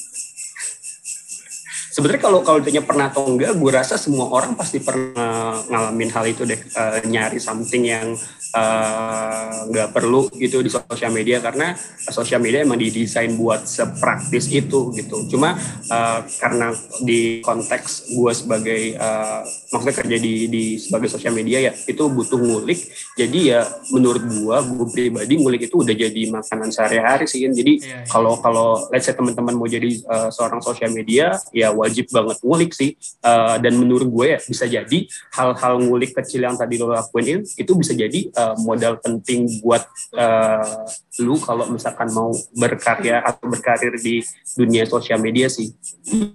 [1.91, 6.25] Sebenarnya kalau kalau ditanya pernah atau enggak, gue rasa semua orang pasti pernah ngalamin hal
[6.31, 8.15] itu deh, eh, nyari something yang
[8.55, 11.75] eh, nggak perlu gitu di sosial media karena
[12.11, 15.27] sosial media emang didesain buat sepraktis itu gitu.
[15.27, 15.59] Cuma
[15.91, 16.71] eh, karena
[17.03, 19.41] di konteks gue sebagai eh,
[19.75, 22.87] maksudnya kerja di di sebagai sosial media ya itu butuh ngulik.
[23.19, 27.43] Jadi ya menurut gue, gue pribadi ngulik itu udah jadi makanan sehari-hari sih.
[27.51, 28.05] Jadi Iya, iya.
[28.07, 32.73] kalau kalau let's say teman-teman mau jadi uh, seorang sosial media ya wajib banget ngulik
[32.75, 34.99] sih Uh, dan menurut gue ya bisa jadi
[35.37, 39.85] hal-hal ngulik kecil yang tadi lo lakuin itu bisa jadi uh, modal penting buat
[40.17, 40.89] uh,
[41.21, 44.25] lu kalau misalkan mau berkarya atau berkarir di
[44.57, 45.69] dunia sosial media sih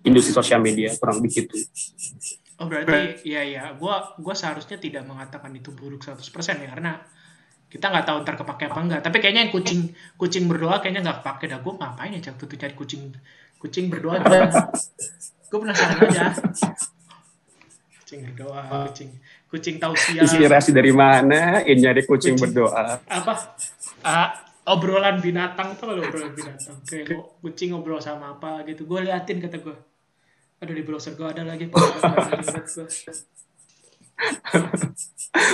[0.06, 1.58] industri sosial media kurang lebih gitu
[2.56, 6.24] Oh berarti iya iya, gua gua seharusnya tidak mengatakan itu buruk 100%
[6.63, 7.04] ya karena
[7.68, 9.02] kita nggak tahu ntar kepake apa enggak.
[9.04, 11.60] Tapi kayaknya yang kucing kucing berdoa kayaknya nggak kepake dah.
[11.60, 13.04] Gua ngapain ya waktu itu cari kucing
[13.60, 14.48] kucing berdoa gimana?
[15.56, 16.36] Gue penasaran aja.
[18.04, 19.08] Kucing berdoa, kucing.
[19.48, 21.63] Kucing tausiah inspirasi dari mana?
[21.63, 23.00] Ini nyari kucing berdoa.
[23.08, 23.56] Apa?
[24.04, 24.36] Ah,
[24.68, 25.80] obrolan binatang.
[25.80, 26.76] Tuh kalau obrolan binatang?
[26.84, 28.84] Kayak kucing ngobrol sama apa gitu.
[28.84, 29.80] Gue liatin kata gue.
[30.60, 31.72] Aduh di browser gue ada lagi.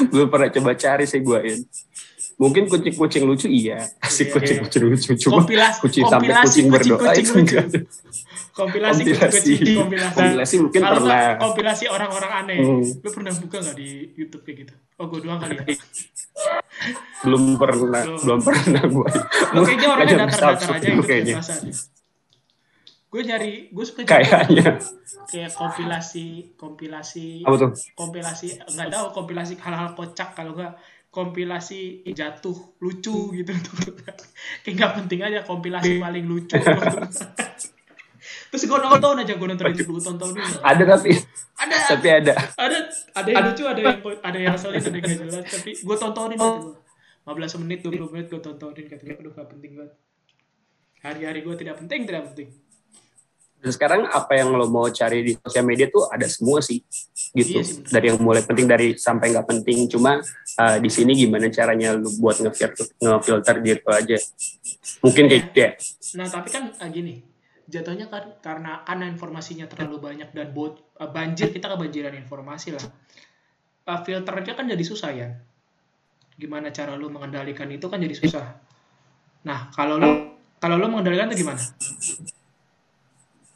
[0.09, 1.61] Belum pernah coba cari sih gue in
[2.41, 3.85] mungkin kucing-kucing lucu iya.
[4.09, 5.45] Si Iya, kucing-kucing lucu cuma
[5.77, 7.69] kucing sampai kucing berdoa itu enggak
[8.51, 9.51] Kompilasi Kompilasi.
[9.55, 10.15] kucing kompilasi.
[10.15, 11.27] Kompilasi mungkin Kalau pernah.
[11.39, 12.57] kompilasi orang-orang aneh.
[12.59, 12.83] Hmm.
[12.99, 14.73] Lu pernah buka nggak di YouTube kayak gitu?
[14.99, 15.65] Oh, gue doang kali ya.
[17.27, 18.19] belum pernah Belum.
[18.25, 19.09] belum pernah gue
[19.53, 21.35] Lu kayaknya orangnya datar-datar aja gitu kayaknya.
[23.11, 24.79] Gue nyari, gue suka kayaknya
[25.27, 30.75] kayak kompilasi, kompilasi, apa tuh kompilasi nggak tahu kompilasi hal-hal kocak kalau nggak
[31.07, 33.51] kompilasi jatuh lucu gitu
[34.63, 36.55] kayak nggak penting aja kompilasi paling lucu
[38.51, 41.11] terus gue nonton aja gue nonton itu gue tonton dulu ada tapi?
[41.55, 41.77] Ada.
[41.95, 42.33] Tapi ada.
[42.59, 42.79] Ada.
[43.15, 46.37] Ada yang lucu ada yang ada yang ngeselin ada yang gak jelas tapi gue tontonin
[46.37, 46.59] gitu.
[47.21, 49.93] 15 menit 20 menit gue tontonin kata gue aduh gak penting banget.
[51.01, 52.49] Hari-hari gue tidak penting tidak penting.
[53.61, 56.81] Dan sekarang apa yang lo mau cari di sosial media tuh ada semua sih
[57.37, 57.61] gitu.
[57.61, 57.93] Iya sih, bener.
[57.93, 59.85] dari yang mulai penting dari sampai nggak penting.
[59.85, 60.17] Cuma
[60.57, 64.17] uh, di sini gimana caranya lu buat ngefilter ngefilter diri lo aja?
[65.05, 65.71] Mungkin kayak gitu ya.
[66.17, 67.21] Nah, tapi kan ah, gini,
[67.71, 72.83] jatuhnya kan karena karena informasinya terlalu banyak dan bot, ah, banjir kita kebanjiran informasi lah.
[73.87, 75.27] Ah, filternya kan jadi susah ya.
[76.35, 78.45] Gimana cara lu mengendalikan itu kan jadi susah.
[79.47, 81.63] Nah, kalau lu kalau lu mengendalikan itu gimana?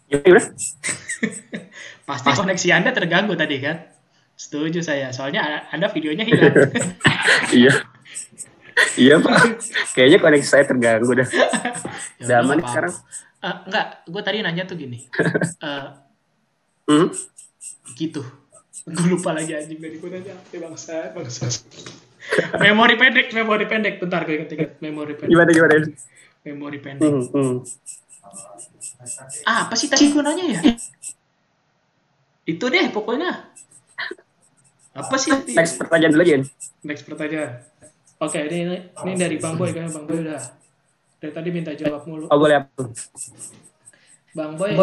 [0.10, 0.20] ya?
[2.08, 3.92] Pasti koneksi Anda terganggu tadi kan?
[4.40, 5.12] Setuju saya.
[5.12, 6.56] Soalnya Anda videonya hilang.
[7.60, 7.74] iya
[9.00, 9.36] iya pak
[9.96, 11.48] kayaknya koneksi saya terganggu dah Ya
[12.24, 12.94] udah udah, aman nggak sekarang
[13.46, 15.06] Ah, enggak, gue tadi nanya tuh gini.
[16.86, 17.10] Eh, hmm?
[17.98, 18.22] gitu.
[18.86, 20.34] Gue lupa lagi anjing dari gue nanya.
[20.34, 21.46] Apa bangsa bangsa.
[22.62, 24.02] Memori pendek memori pendek.
[24.02, 25.34] Bentar gue inget memori pendek.
[25.34, 25.74] Gimana gimana?
[26.46, 27.06] Memori pendek.
[27.06, 27.56] Hmm, hmm.
[29.46, 30.62] ah, apa sih tadi gue nanya ya?
[32.50, 33.50] Itu deh pokoknya.
[34.94, 35.34] Apa sih?
[35.54, 36.42] Next pertanyaan dulu Yan.
[36.86, 37.62] next pertanyaan.
[38.22, 39.90] Oke ini ini, ini dari bang boy kan.
[39.90, 40.42] Bang boy udah
[41.26, 42.84] dari tadi minta jawab mulu oh boleh apa
[44.36, 44.76] Bang Boy,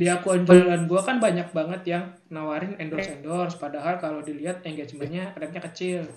[0.00, 5.60] di akun jualan gua kan banyak banget yang nawarin endorse-endorse, padahal kalau dilihat engagementnya rate-nya
[5.60, 6.08] kecil.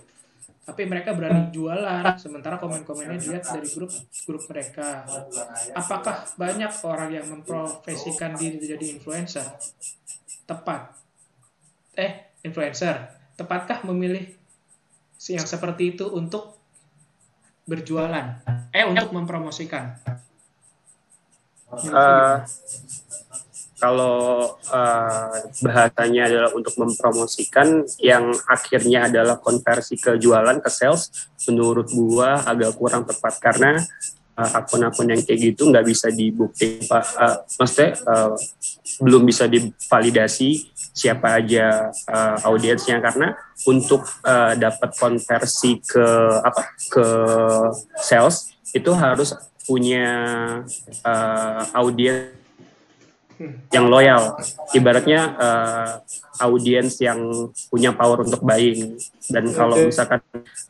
[0.63, 3.91] Tapi mereka berani jualan, sementara komen-komennya dilihat dari grup
[4.23, 5.03] grup mereka.
[5.75, 9.43] Apakah banyak orang yang memprofesikan diri jadi influencer?
[10.47, 10.95] Tepat.
[11.99, 13.19] Eh, influencer.
[13.35, 14.31] Tepatkah memilih
[15.19, 16.60] si yang seperti itu untuk
[17.65, 18.41] berjualan?
[18.71, 19.95] Eh, untuk mempromosikan?
[21.71, 22.37] Eh,
[23.81, 31.09] kalau eh, bahasanya adalah untuk mempromosikan yang akhirnya adalah konversi ke jualan ke sales
[31.49, 33.81] menurut gua agak kurang tepat karena
[34.37, 38.35] eh, akun-akun yang kayak gitu nggak bisa dibukti pak eh, maksudnya eh,
[39.01, 40.49] belum bisa divalidasi
[40.91, 42.99] siapa aja eh, audiensnya.
[42.99, 43.35] Karena
[43.67, 46.05] untuk eh, dapat konversi ke
[46.43, 47.05] apa ke
[47.99, 50.09] sales itu harus punya
[51.05, 52.40] eh, audiens
[53.71, 54.37] yang loyal,
[54.75, 55.93] ibaratnya eh,
[56.41, 58.97] audiens yang punya power untuk buying.
[59.29, 60.19] Dan kalau misalkan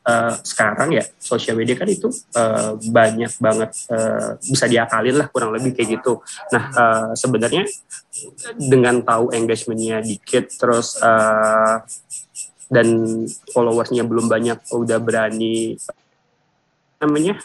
[0.05, 5.55] eh, sekarang ya sosial media kan itu eh, banyak banget eh, bisa diakalin lah kurang
[5.55, 6.19] lebih kayak gitu.
[6.53, 7.63] Nah eh, sebenarnya
[8.59, 11.75] dengan tahu engagementnya dikit, terus eh,
[12.71, 12.87] dan
[13.51, 15.75] followersnya belum banyak, udah berani
[17.01, 17.41] namanya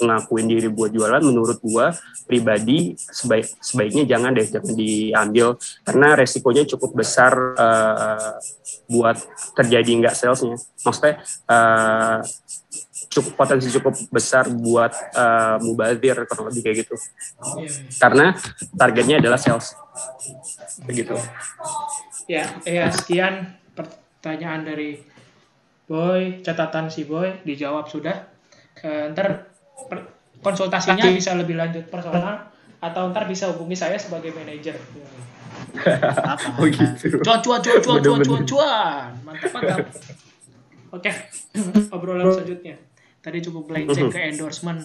[0.00, 5.46] ngakuin diri buat jualan menurut gua pribadi sebaik sebaiknya jangan deh jangan diambil.
[5.84, 8.34] Karena resikonya cukup besar eh,
[8.88, 9.16] buat
[9.56, 10.56] terjadi nggak salesnya.
[10.84, 11.14] Maksudnya
[11.48, 12.18] eh,
[13.12, 16.96] cukup potensi cukup besar buat eh, mubazir kurang lebih kayak gitu.
[18.00, 18.32] Karena
[18.72, 19.76] targetnya adalah sales.
[20.88, 21.14] Begitu
[22.30, 25.02] Ya, ya sekian pertanyaan dari
[25.90, 28.24] Boy, catatan si Boy dijawab sudah.
[28.80, 29.51] Eh, ntar
[30.42, 32.50] konsultasinya bisa lebih lanjut personal
[32.82, 34.74] atau ntar bisa hubungi saya sebagai manajer.
[35.78, 36.48] Apa?
[36.58, 37.22] Oh, gitu.
[37.22, 39.08] Cuan cuan cuan cuan cuan cuan cuan.
[39.22, 39.78] Mantap mantap.
[40.92, 41.10] Oke,
[41.94, 42.76] obrolan selanjutnya.
[43.22, 44.82] Tadi cukup melenceng ke endorsement.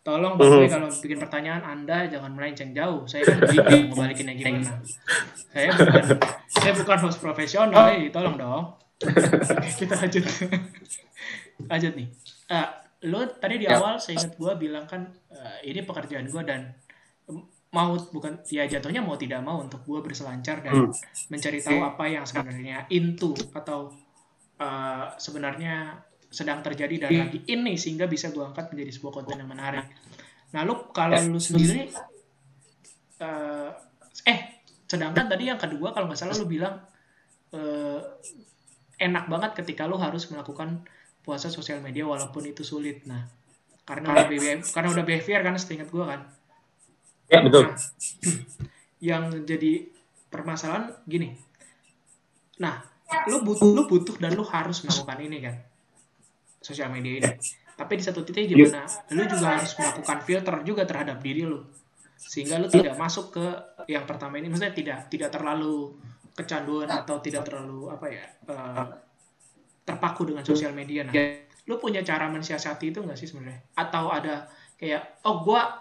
[0.00, 3.04] Tolong Bang Boy kalau bikin pertanyaan Anda jangan melenceng jauh.
[3.04, 4.80] Saya kan bingung ngebalikinnya gimana.
[5.52, 6.04] Saya bukan
[6.48, 8.64] saya bukan host profesional, eh, tolong dong.
[9.78, 10.24] Kita lanjut.
[11.68, 12.08] lanjut nih.
[12.48, 12.66] Eh,
[13.00, 13.78] lo tadi di Ya.
[13.78, 16.74] awal saya ingat gue bilang kan eh, ini pekerjaan gue dan
[17.68, 20.92] mau bukan ya jatuhnya mau tidak mau untuk gue berselancar dan Hmm.
[21.28, 23.92] mencari tahu apa yang sebenarnya into atau
[24.56, 25.94] eh, sebenarnya
[26.28, 29.86] sedang terjadi dan lagi ini sehingga bisa gue angkat menjadi sebuah konten yang menarik.
[30.50, 31.86] Nah lu kalau lu sendiri
[33.18, 33.70] eh,
[34.24, 34.40] eh
[34.84, 36.80] sedangkan tadi yang kedua kalau nggak salah lu bilang
[37.52, 38.00] eh,
[38.98, 40.82] enak banget ketika lu harus melakukan
[41.28, 43.04] puasa sosial media walaupun itu sulit.
[43.04, 43.28] Nah,
[43.84, 46.24] karena udah behavior, karena udah behavior kan setingat gue kan.
[47.28, 47.68] Ya betul.
[47.68, 47.76] Nah,
[49.12, 49.92] yang jadi
[50.32, 51.36] permasalahan gini.
[52.64, 52.80] Nah,
[53.28, 55.56] lu butuh lu butuh dan lu harus melakukan ini kan.
[56.64, 57.32] Sosial media ini.
[57.76, 61.60] Tapi di satu titik gimana lu juga harus melakukan filter juga terhadap diri lu.
[62.16, 63.44] Sehingga lu tidak masuk ke
[63.86, 65.92] yang pertama ini maksudnya tidak tidak terlalu
[66.32, 68.86] kecanduan atau tidak terlalu apa ya uh,
[69.88, 71.08] terpaku dengan sosial media.
[71.08, 71.16] Nah,
[71.64, 73.64] lu punya cara mensiasati itu nggak sih sebenarnya?
[73.72, 74.44] Atau ada
[74.76, 75.80] kayak oh gua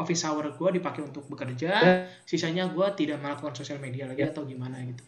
[0.00, 4.80] office hour gua dipakai untuk bekerja, sisanya gua tidak melakukan sosial media lagi atau gimana
[4.80, 5.04] gitu?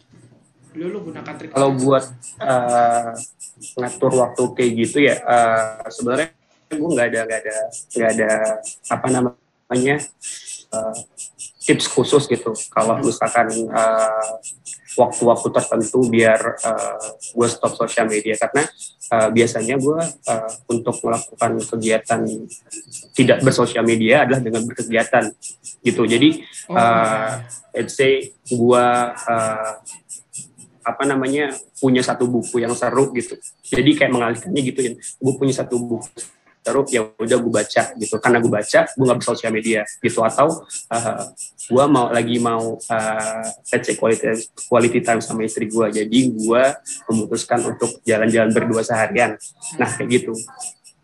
[0.77, 2.05] Lu lu gunakan trik kalau buat
[2.43, 3.15] uh,
[3.79, 7.57] ngatur waktu kayak gitu ya uh, sebenarnya gue nggak ada nggak ada
[7.95, 8.29] nggak ada
[8.91, 9.95] apa namanya
[10.75, 10.95] uh,
[11.65, 12.53] tips khusus gitu.
[12.69, 14.37] Kalau misalkan uh,
[14.95, 18.37] waktu-waktu tertentu biar uh, gue stop sosial media.
[18.37, 18.63] Karena
[19.11, 19.99] uh, biasanya gue
[20.29, 22.21] uh, untuk melakukan kegiatan
[23.17, 25.33] tidak bersosial media adalah dengan berkegiatan
[25.81, 26.05] gitu.
[26.05, 27.43] Jadi uh,
[27.75, 29.73] let's say gue uh,
[30.85, 31.49] apa namanya
[31.81, 33.35] punya satu buku yang seru gitu.
[33.65, 36.34] Jadi kayak mengalihkannya gitu ya gue punya satu buku
[36.65, 38.15] seru ya udah gue baca gitu.
[38.17, 40.25] Karena gue baca gue nggak bersosial media gitu.
[40.25, 41.23] Atau uh,
[41.69, 44.33] gue mau lagi mau uh, let's say quality
[44.65, 46.63] quality time sama istri gue jadi gue
[47.13, 49.37] memutuskan untuk jalan-jalan berdua seharian.
[49.77, 50.33] Nah kayak gitu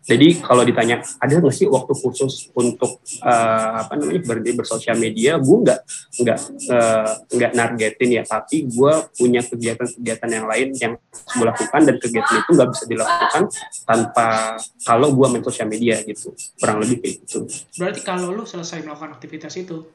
[0.02, 5.38] jadi kalau ditanya ada nggak sih waktu khusus untuk uh, apa namanya berhenti bersosial media,
[5.38, 5.80] gue nggak
[6.18, 6.38] nggak
[6.74, 12.34] uh, nggak nargetin ya, tapi gue punya kegiatan-kegiatan yang lain yang gue lakukan dan kegiatan
[12.34, 13.42] itu nggak bisa dilakukan
[13.86, 17.38] tanpa kalau gue main sosial media gitu, kurang lebih kayak gitu.
[17.78, 19.86] Berarti kalau lu selesai melakukan aktivitas itu,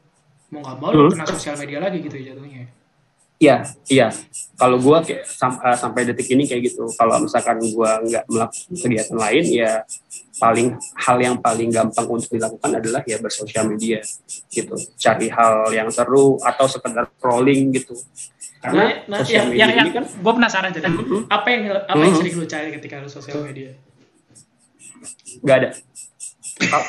[0.55, 1.03] mau nggak mau hmm.
[1.03, 2.71] lu kena sosial media lagi gitu ya jatuhnya?
[3.37, 4.07] Iya, iya.
[4.57, 6.89] Kalau gue kayak sam uh, sampai detik ini kayak gitu.
[6.97, 9.71] Kalau misalkan gue nggak melakukan kegiatan lain, ya
[10.41, 14.01] paling hal yang paling gampang untuk dilakukan adalah ya bersosial media
[14.49, 14.73] gitu.
[14.97, 17.93] Cari hal yang seru atau sekedar scrolling gitu.
[18.57, 21.21] Karena nah, nah, sosial yang, media yang, ini kan, gue penasaran jadi uh -huh.
[21.29, 23.77] apa yang apa yang sering lu cari ketika lu sosial media?
[25.45, 25.69] Gak ada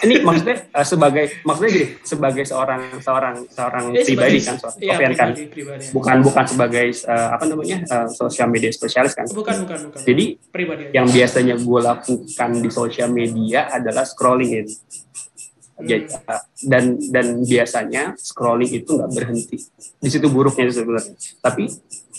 [0.05, 4.95] ini maksudnya uh, sebagai maksudnya gini sebagai seorang seorang seorang ya, pribadi kan seorang iya,
[4.97, 5.29] pribadi, kan?
[5.53, 9.29] pribadi, bukan bukan sebagai uh, apa namanya uh, sosial media spesialis kan?
[9.29, 10.01] Bukan bukan bukan.
[10.09, 14.67] Jadi pribadi yang biasanya gue lakukan di sosial media adalah scrolling in
[15.79, 16.09] hmm.
[16.65, 19.57] dan dan biasanya scrolling itu nggak berhenti.
[20.01, 21.15] Di situ buruknya sebenarnya.
[21.45, 21.69] Tapi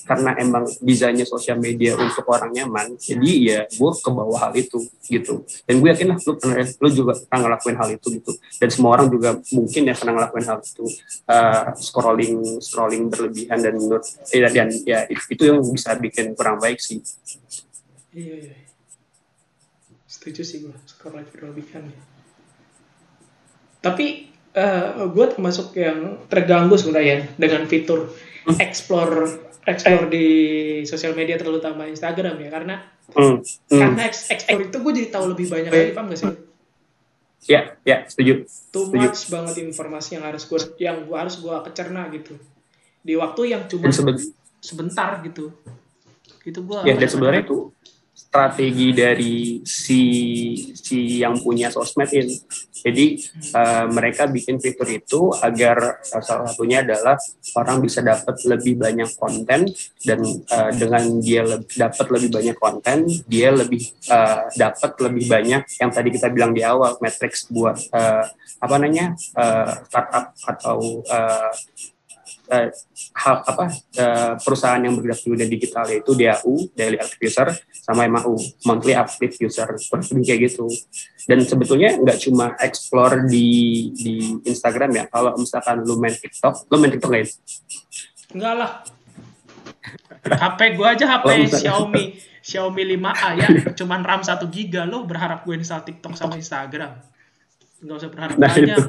[0.10, 4.82] karena emang desainnya sosial media untuk orang nyaman jadi ya gue ke bawah hal itu
[5.06, 5.46] gitu.
[5.70, 8.32] Dan gue yakin lah lu pernah lu juga pernah ngelakuin hal itu gitu.
[8.58, 10.86] Dan semua orang juga mungkin ya pernah ngelakuin hal itu.
[11.30, 14.02] Uh, scrolling scrolling berlebihan dan menurut
[14.34, 17.06] eh, dan ya itu yang bisa bikin kurang baik sih.
[18.18, 18.58] Iya iya.
[20.10, 21.94] Setuju sih gue scrolling berlebihan.
[23.86, 24.26] Tapi
[24.58, 28.10] uh, eh, gue termasuk yang terganggu sebenarnya dengan fitur
[28.50, 28.58] hmm.
[28.58, 30.26] explore explore di
[30.84, 32.76] sosial media terutama Instagram ya karena
[33.14, 33.38] hmm.
[33.70, 33.80] Hmm.
[33.80, 36.30] karena explore itu gue jadi tahu lebih banyak lagi paham gak sih?
[37.48, 38.44] Ya, ya, setuju.
[38.44, 39.00] Too setuju.
[39.00, 42.36] much banget informasi yang harus gue yang gue harus gue kecerna gitu
[43.00, 43.88] di waktu yang cuma
[44.60, 45.56] sebentar gitu.
[46.44, 46.80] Itu gue.
[46.84, 47.72] Ya dan sebenarnya itu
[48.30, 50.02] strategi dari si
[50.70, 52.38] si yang punya sosmed ini.
[52.80, 53.06] Jadi
[53.58, 57.18] uh, mereka bikin fitur itu agar uh, salah satunya adalah
[57.58, 59.74] orang bisa dapat lebih banyak konten
[60.06, 60.20] dan
[60.54, 63.82] uh, dengan dia le dapat lebih banyak konten, dia lebih
[64.14, 68.30] uh, dapat lebih banyak yang tadi kita bilang di awal matrix buat uh,
[68.62, 71.52] apa namanya uh, startup atau uh,
[72.50, 72.70] uh,
[73.14, 73.66] hal apa
[74.02, 77.48] uh, perusahaan yang bergerak di dunia digital yaitu DAU daily active user
[77.84, 78.36] sama MAU
[78.68, 80.66] monthly active user seperti kayak gitu.
[81.26, 83.48] Dan sebetulnya nggak cuma explore di
[83.96, 84.14] di
[84.44, 87.26] Instagram ya kalau misalkan lu main TikTok lu main TikTok ya?
[88.30, 88.72] enggak lah.
[90.20, 92.04] HP gua aja HP oh, Xiaomi.
[92.40, 93.48] Xiaomi 5A ya
[93.80, 94.84] cuman RAM 1 giga.
[94.88, 96.98] Lo berharap gue install TikTok sama Instagram?
[97.84, 98.78] Nggak usah berharap nah, banyak.
[98.78, 98.84] itu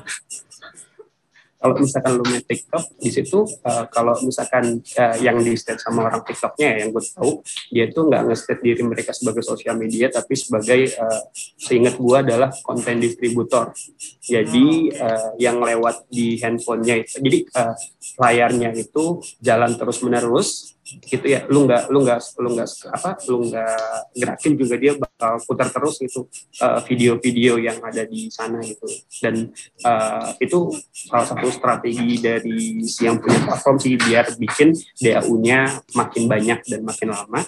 [1.61, 6.09] kalau misalkan lu main TikTok di situ uh, kalau misalkan uh, yang di state sama
[6.09, 10.09] orang TikToknya ya, yang gue tahu dia itu nggak nge-state diri mereka sebagai sosial media
[10.09, 11.21] tapi sebagai uh,
[11.61, 13.77] seingat gue adalah konten distributor.
[14.25, 17.75] Jadi uh, yang lewat di handphonenya itu jadi uh,
[18.17, 21.45] layarnya itu jalan terus menerus gitu ya.
[21.47, 23.79] Lu nggak lu nggak lu nggak apa lu nggak
[24.17, 26.27] gerakin juga dia bakal putar terus itu
[26.65, 28.89] uh, video-video yang ada di sana gitu.
[29.21, 29.53] Dan
[29.85, 36.59] uh, itu salah satu strategi dari yang punya platform sih biar bikin DAU-nya makin banyak
[36.65, 37.41] dan makin lama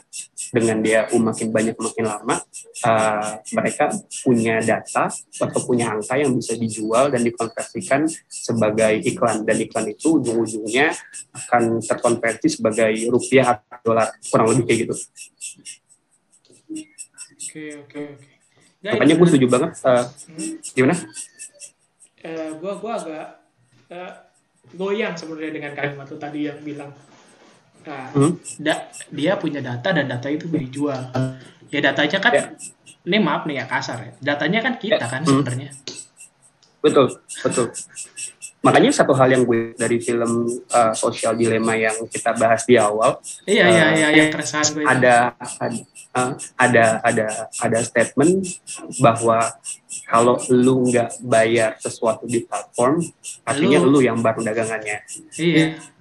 [0.52, 2.36] dengan dia makin banyak makin lama
[2.84, 5.08] uh, mereka punya data
[5.40, 10.92] atau punya angka yang bisa dijual dan dikonversikan sebagai iklan dan iklan itu ujung-ujungnya
[11.32, 14.94] akan terkonversi sebagai rupiah atau dolar kurang lebih kayak gitu.
[17.52, 18.26] Oke oke oke.
[18.82, 19.70] Makanya gue setuju banget.
[19.84, 20.52] Uh, hmm?
[20.74, 20.94] Gimana?
[22.22, 23.41] Uh, gue gue agak
[23.92, 24.12] uh,
[24.72, 26.90] goyang sebenarnya dengan kalimat itu tadi yang bilang
[27.82, 28.62] Nah, hmm?
[28.62, 28.74] da,
[29.10, 31.10] dia punya data dan data itu dijual.
[31.72, 32.44] Ya datanya kan, ya.
[33.08, 34.12] ini maaf nih ya kasar ya.
[34.22, 35.10] Datanya kan kita ya.
[35.10, 35.30] kan hmm.
[35.30, 35.70] sebenarnya.
[36.82, 37.06] Betul,
[37.42, 37.66] betul.
[38.62, 43.18] Makanya satu hal yang gue dari film uh, Social Dilemma yang kita bahas di awal.
[43.42, 44.86] Iya, uh, iya, iya, yang keresahan gue.
[44.86, 45.78] Ada, ada,
[46.14, 47.26] uh, ada, ada,
[47.58, 48.46] ada statement
[49.02, 49.50] bahwa
[50.06, 53.02] kalau lu nggak bayar sesuatu di platform,
[53.42, 55.02] artinya lu, lu yang baru dagangannya.
[55.36, 55.91] Iya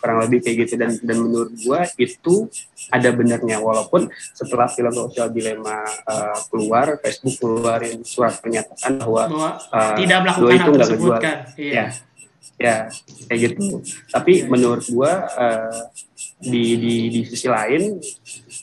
[0.00, 0.74] kurang lebih kayak gitu.
[0.80, 2.48] Dan dan menurut gua itu
[2.88, 9.50] ada benernya walaupun setelah film sosial dilema uh, keluar Facebook keluarin surat pernyataan bahwa, bahwa
[9.70, 11.36] uh, tidak melakukan itu nggak kan?
[11.60, 11.74] iya.
[11.76, 11.86] ya.
[12.60, 12.92] Ya
[13.24, 13.80] kayak gitu.
[14.12, 15.88] Tapi ya, menurut gua uh,
[16.44, 17.96] di, di di sisi lain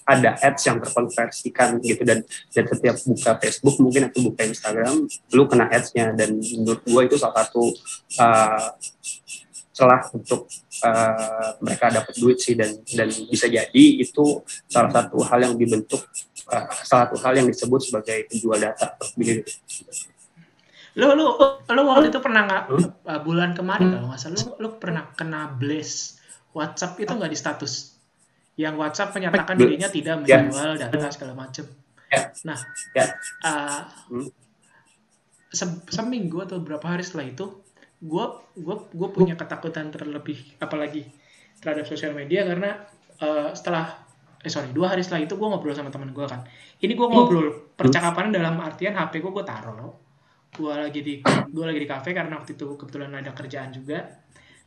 [0.06, 2.06] ada ads yang terkonversikan gitu.
[2.06, 2.22] Dan
[2.54, 6.14] dan setiap buka Facebook mungkin atau buka Instagram lu kena adsnya.
[6.14, 7.74] Dan menurut gua itu salah satu
[8.22, 8.78] uh,
[9.78, 10.50] celah untuk
[10.82, 16.02] uh, mereka dapat duit sih dan dan bisa jadi itu salah satu hal yang dibentuk
[16.50, 19.46] uh, salah satu hal yang disebut sebagai penjual data begitu.
[20.98, 22.90] Lo lo lo waktu itu pernah nggak hmm?
[23.06, 23.96] uh, bulan kemarin hmm.
[24.02, 26.18] kalau nggak salah lo lo pernah kena blast
[26.58, 27.74] WhatsApp itu nggak di status
[28.58, 30.42] yang WhatsApp menyatakan dirinya tidak ya.
[30.42, 30.90] menjual yeah.
[30.90, 31.70] data segala macam.
[32.10, 32.26] Yeah.
[32.42, 32.60] Nah,
[32.98, 33.10] yeah.
[33.14, 33.46] Ya.
[33.46, 34.30] Uh, hmm.
[35.54, 37.46] se seminggu atau berapa hari setelah itu
[37.98, 41.10] gue gue gue punya ketakutan terlebih apalagi
[41.58, 42.78] terhadap sosial media karena
[43.18, 43.98] uh, setelah
[44.38, 46.46] eh sorry dua hari setelah itu gue ngobrol sama teman gue kan.
[46.78, 49.98] Ini gue ngobrol percakapan dalam artian HP gue gue taruh
[50.48, 54.06] gue lagi di gue lagi di kafe karena waktu itu kebetulan ada kerjaan juga.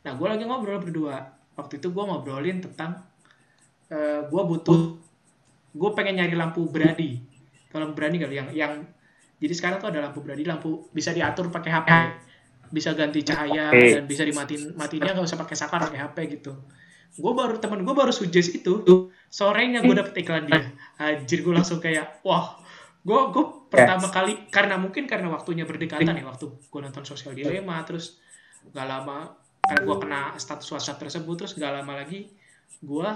[0.03, 1.17] Nah gue lagi ngobrol berdua.
[1.55, 2.99] Waktu itu gue ngobrolin tentang
[3.91, 4.99] uh, eh, gue butuh
[5.71, 7.15] gue pengen nyari lampu beradi.
[7.71, 8.73] Kalau berani kali yang yang
[9.39, 11.89] jadi sekarang tuh ada lampu beradi lampu bisa diatur pakai HP
[12.71, 13.99] bisa ganti cahaya okay.
[13.99, 16.55] dan bisa dimatiin matinya nggak usah pakai saklar pakai HP gitu
[17.11, 18.73] gue baru teman gue baru suggest itu
[19.27, 22.55] sorenya gue dapet iklan dia anjir gue langsung kayak wah
[23.03, 24.13] gue gue pertama yes.
[24.13, 28.21] kali karena mungkin karena waktunya berdekatan ya waktu gue nonton sosial dilema terus
[28.71, 32.31] gak lama karena gue kena status WhatsApp tersebut terus gak lama lagi
[32.79, 33.09] gue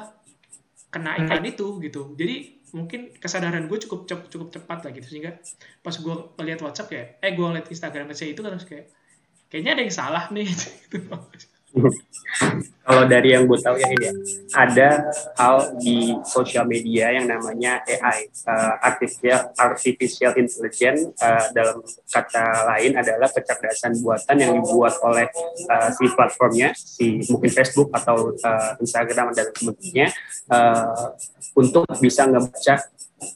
[0.92, 5.40] kena iklan itu gitu jadi mungkin kesadaran gue cukup cukup cepat lah gitu sehingga
[5.80, 8.92] pas gue lihat WhatsApp kayak eh gue lihat Instagram saya itu kan terus kayak
[9.56, 10.52] kayaknya ada yang salah nih
[12.86, 14.14] Kalau dari yang gue tahu ya ini ya,
[14.56, 21.82] ada hal di sosial media yang namanya AI, uh, eh, artificial artificial intelligence uh, dalam
[22.12, 25.28] kata lain adalah kecerdasan buatan yang dibuat oleh
[25.68, 30.08] uh, si platformnya, si mungkin Facebook atau uh, Instagram dan sebagainya
[30.52, 31.16] uh,
[31.58, 32.86] untuk bisa ngebaca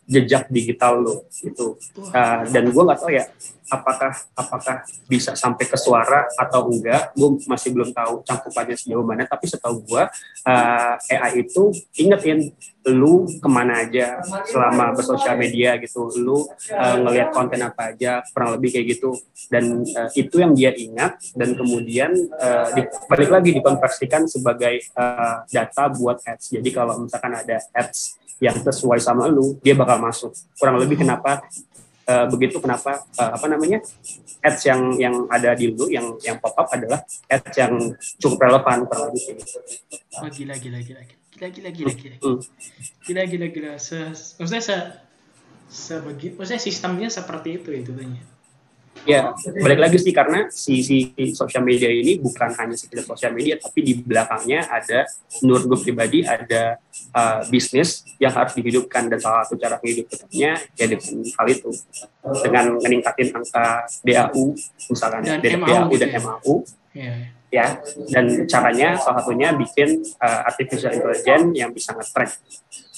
[0.06, 1.80] jejak digital lo itu
[2.12, 3.26] uh, dan gue nggak tahu ya
[3.70, 9.30] apakah apakah bisa sampai ke suara atau enggak gue masih belum tahu cangkupannya sejauh mana.
[9.30, 10.04] Tapi setahu gue
[10.50, 12.52] uh, AI itu ingetin
[12.90, 14.18] lu ke mana aja
[14.50, 16.10] selama bersosial media gitu.
[16.18, 19.14] Lu uh, ngelihat konten apa aja kurang lebih kayak gitu.
[19.48, 25.46] Dan uh, itu yang dia ingat dan kemudian uh, di, balik lagi dikonversikan sebagai uh,
[25.46, 26.56] data buat ads.
[26.58, 30.32] Jadi kalau misalkan ada ads yang sesuai sama lu dia bakal masuk.
[30.56, 31.44] Kurang lebih kenapa
[32.10, 33.86] uh, begitu kenapa uh, apa namanya
[34.42, 37.78] ads yang yang ada di lu yang yang pop up adalah ads yang
[38.18, 39.58] cukup relevan kurang lebih gitu.
[40.18, 42.40] Oh gila gila gila gila gila gila gila hmm.
[43.06, 44.10] gila gila gila se
[44.42, 44.76] maksudnya se
[45.70, 48.39] sebegitu maksudnya sistemnya seperti itu itu banyak
[49.08, 49.32] Ya,
[49.64, 53.80] balik lagi sih karena si si sosial media ini bukan hanya sekedar sosial media, tapi
[53.80, 55.08] di belakangnya ada,
[55.40, 56.78] menurut gue pribadi ada
[57.16, 61.72] uh, bisnis yang harus dihidupkan dan salah satu cara menghidupkannya ya dengan hal itu
[62.44, 64.54] dengan meningkatin angka DAU
[64.92, 66.54] misalkan dan DAU MAU dan gitu MAU.
[66.94, 67.14] Ya.
[67.50, 67.66] ya
[68.14, 72.32] dan caranya salah satunya bikin uh, artificial intelligence yang bisa nge-track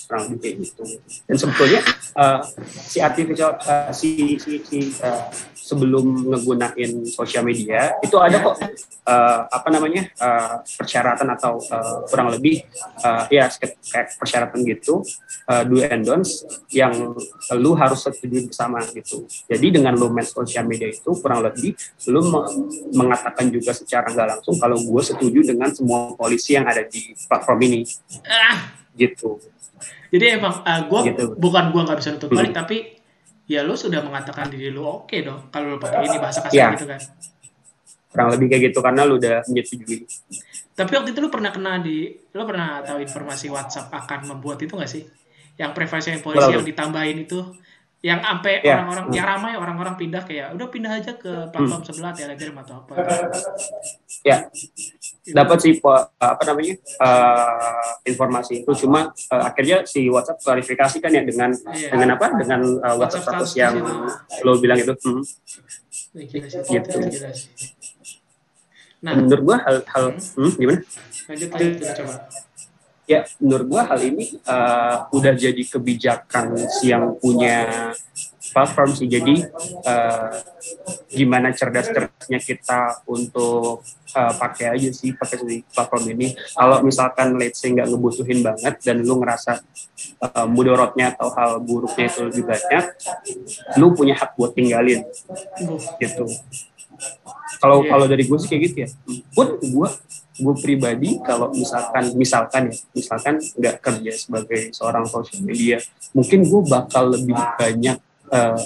[0.08, 0.84] kurang lebih kayak gitu.
[1.28, 1.82] Dan sebetulnya
[2.18, 5.28] uh, si artificial uh, si si, si uh,
[5.72, 8.60] sebelum ngegunain sosial media itu ada kok
[9.08, 12.66] uh, apa namanya uh, persyaratan atau uh, kurang lebih
[13.06, 15.00] uh, ya kayak persyaratan gitu
[15.48, 16.44] uh, do and don'ts
[16.74, 17.16] yang
[17.56, 19.24] lu harus setuju bersama gitu.
[19.48, 21.78] Jadi dengan lu main sosial media itu kurang lebih
[22.12, 22.20] lu
[22.92, 27.60] mengatakan juga secara nggak langsung kalau gue setuju dengan semua polisi yang ada di platform
[27.64, 27.82] ini.
[28.28, 28.76] Ah.
[28.92, 29.40] gitu
[30.12, 31.26] jadi emang uh, gue gitu.
[31.40, 32.60] bukan gue nggak bisa nutup balik hmm.
[32.60, 32.78] tapi
[33.48, 36.56] ya lu sudah mengatakan diri lu oke okay dong kalau lu pakai ini bahasa kasar
[36.56, 36.76] ya.
[36.76, 37.02] gitu kan
[38.12, 39.98] kurang lebih kayak gitu karena lu udah menyetujui
[40.76, 44.76] tapi waktu itu lu pernah kena di lu pernah tahu informasi WhatsApp akan membuat itu
[44.76, 45.04] gak sih
[45.56, 47.40] yang privasi polisi yang ditambahin itu
[48.02, 48.82] yang sampai yeah.
[48.82, 51.86] orang-orang yang ramai orang-orang pindah kayak udah pindah aja ke platform hmm.
[51.86, 53.26] sebelah Telegram atau apa gitu.
[54.26, 54.38] ya
[55.38, 55.74] dapat sih
[56.18, 61.94] apa namanya uh, informasi itu cuma uh, akhirnya si WhatsApp klarifikasi kan ya dengan yeah.
[61.94, 64.46] dengan apa dengan uh, WhatsApp, WhatsApp status yang itu.
[64.50, 65.22] lo bilang itu hmm.
[66.74, 66.98] gitu
[69.02, 70.42] nah menurut gua hal hal hmm.
[70.42, 70.82] Hmm, gimana
[71.30, 72.14] lanjut lanjut coba
[73.10, 77.92] ya menurut gua hal ini uh, udah jadi kebijakan si yang punya
[78.52, 79.08] platform sih.
[79.08, 79.48] Jadi
[79.88, 80.32] uh,
[81.08, 83.82] gimana cerdas-cerdasnya kita untuk
[84.14, 86.36] uh, pakai aja sih pakai si platform ini.
[86.36, 89.64] Kalau misalkan let's say nggak ngebutuhin banget dan lu ngerasa
[90.28, 92.86] uh, mudorotnya atau hal buruknya itu lebih banyak
[93.80, 95.08] lu punya hak buat tinggalin.
[95.98, 96.26] Gitu.
[97.62, 97.90] Kalau yeah.
[97.90, 98.90] kalau dari gue sih kayak gitu ya.
[99.34, 99.90] Pun gue
[100.42, 105.78] gue pribadi kalau misalkan misalkan ya misalkan nggak kerja sebagai seorang sosial media
[106.12, 107.98] mungkin gue bakal lebih banyak
[108.32, 108.60] eh,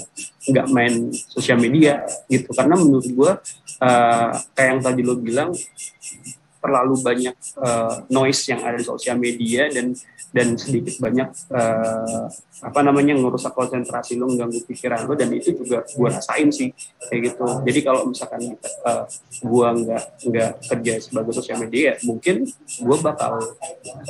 [0.46, 2.50] nggak uh, main sosial media gitu.
[2.54, 3.32] Karena menurut gue
[3.82, 5.50] uh, kayak yang tadi lo bilang
[6.60, 9.94] terlalu banyak uh, noise yang ada di sosial media dan
[10.34, 12.28] dan sedikit banyak uh,
[12.60, 16.72] apa namanya ngerusak konsentrasi lo mengganggu pikiran lo dan itu juga gue rasain sih
[17.08, 17.46] kayak gitu.
[17.64, 19.04] Jadi kalau misalkan uh,
[19.40, 23.40] gue nggak nggak kerja sebagai sosial media mungkin gue bakal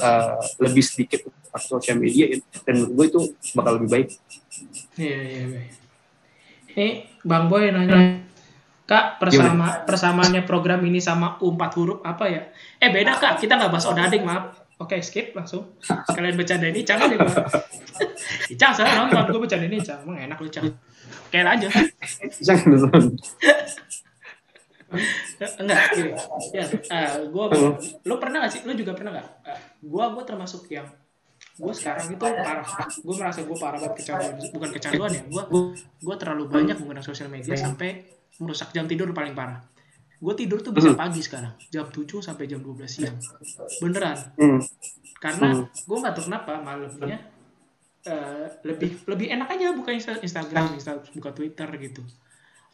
[0.02, 2.26] uh, lebih sedikit pakai sosial media
[2.66, 3.20] dan gue itu
[3.54, 4.08] bakal lebih baik.
[4.98, 5.62] Iya iya iya.
[6.76, 6.88] Ini
[7.22, 8.26] bang boy nanya
[8.86, 12.42] Kak, persama persamaannya program ini sama U4 huruf apa ya?
[12.78, 14.62] Eh beda kak, kita nggak bahas odading maaf.
[14.76, 15.74] Oke, okay, skip langsung.
[15.82, 17.32] Sekalian bercanda ini Icang aja gue.
[18.54, 20.04] Icang saya nonton gue bercanda ini Icang.
[20.06, 20.70] Emang enak lu Icang.
[21.26, 21.72] Oke lanjut.
[22.46, 23.04] Nonton.
[25.60, 26.12] Enggak, gini.
[26.54, 27.44] Ya, uh, eh, gue,
[28.06, 28.62] lu pernah gak sih?
[28.62, 29.26] Lu juga pernah gak?
[29.42, 30.86] Uh, gue, gue termasuk yang
[31.56, 32.68] gue sekarang itu parah
[33.00, 35.44] gue merasa gue parah banget kecanduan bukan kecanduan ya gue
[36.04, 39.62] gue terlalu banyak menggunakan sosial media sampai merusak jam tidur paling parah.
[40.16, 41.00] Gue tidur tuh bisa hmm.
[41.00, 43.16] pagi sekarang jam 7 sampai jam 12 siang.
[43.82, 44.18] Beneran.
[44.36, 44.60] Hmm.
[45.16, 45.88] karena hmm.
[45.88, 47.18] gue nggak tahu kenapa malamnya
[48.04, 52.04] uh, lebih lebih enak aja buka Instagram, Instagram buka Twitter gitu.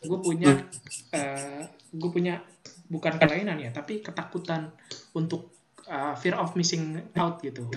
[0.03, 0.51] Gue punya
[1.15, 2.43] uh, gue punya
[2.91, 4.75] bukan kelainan ya tapi ketakutan
[5.15, 5.55] untuk
[5.87, 7.71] uh, fear of missing out gitu.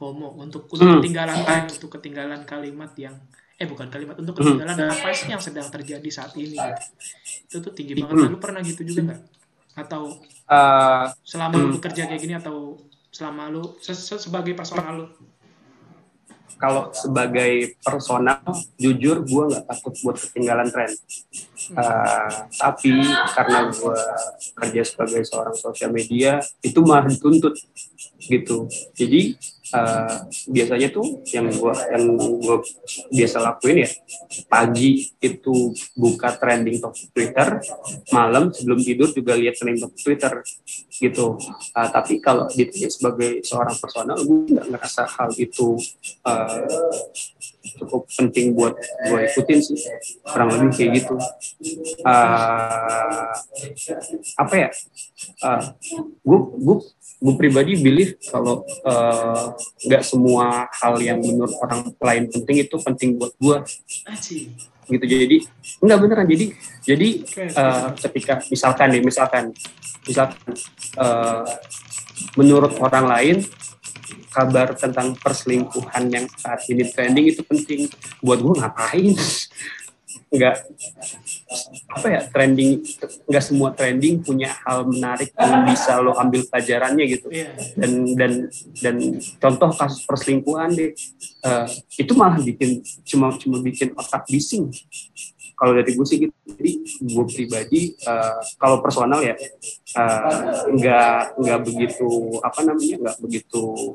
[0.00, 1.36] FOMO untuk untuk ketinggalan
[1.68, 3.20] untuk ketinggalan kalimat yang
[3.60, 4.56] eh bukan kalimat untuk hmm.
[4.56, 4.94] ketinggalan hmm.
[4.96, 6.82] apa sih yang sedang terjadi saat ini gitu.
[7.44, 8.32] itu tuh tinggi banget hmm.
[8.32, 9.20] lu pernah gitu juga nggak
[9.84, 10.16] atau
[10.48, 11.62] uh, selama hmm.
[11.62, 12.80] lu bekerja kayak gini atau
[13.12, 15.06] selama lu se -se sebagai personal lu
[16.60, 18.44] kalau sebagai personal
[18.76, 20.92] jujur gue nggak takut buat ketinggalan tren
[21.76, 23.00] uh, tapi
[23.32, 24.00] karena gue
[24.60, 27.56] kerja sebagai seorang sosial media itu malah dituntut
[28.24, 29.40] gitu jadi
[29.74, 32.62] uh, biasanya tuh yang gua yang gua
[33.10, 33.90] biasa lakuin ya
[34.46, 37.60] pagi itu buka trending top Twitter
[38.10, 40.32] malam sebelum tidur juga lihat trending top Twitter
[41.00, 41.40] gitu.
[41.72, 45.80] Uh, tapi kalau ditanya sebagai seorang personal gue nggak ngerasa hal itu
[46.28, 46.68] uh,
[47.80, 48.76] cukup penting buat
[49.08, 49.80] gue ikutin sih
[50.28, 51.16] kurang lebih kayak gitu.
[52.04, 53.32] Uh,
[54.36, 54.68] apa ya?
[55.40, 55.62] Uh,
[56.20, 56.78] gue
[57.20, 58.64] gue pribadi believe kalau
[59.84, 63.56] nggak uh, semua hal yang menurut orang lain penting itu penting buat gue
[64.90, 65.36] gitu jadi
[65.84, 66.46] enggak beneran jadi
[66.82, 67.08] jadi
[67.54, 69.44] uh, ketika misalkan nih misalkan
[70.08, 70.40] misalkan
[70.96, 71.44] uh,
[72.40, 73.36] menurut orang lain
[74.30, 77.90] kabar tentang perselingkuhan yang saat ini trending itu penting.
[78.22, 79.14] Buat gue ngapain
[80.30, 80.54] nggak
[81.90, 82.86] apa ya trending
[83.26, 87.50] nggak semua trending punya hal menarik yang bisa lo ambil pelajarannya gitu yeah.
[87.74, 88.32] dan dan
[88.78, 88.96] dan
[89.42, 90.94] contoh kasus perselingkuhan deh
[91.42, 91.66] uh,
[91.98, 94.70] itu malah bikin cuma cuma bikin otak bising
[95.60, 96.72] kalau dari gue sih gitu jadi
[97.04, 99.36] gue pribadi uh, kalau personal ya
[99.96, 102.08] uh, nggak nggak begitu
[102.40, 103.94] apa namanya nggak begitu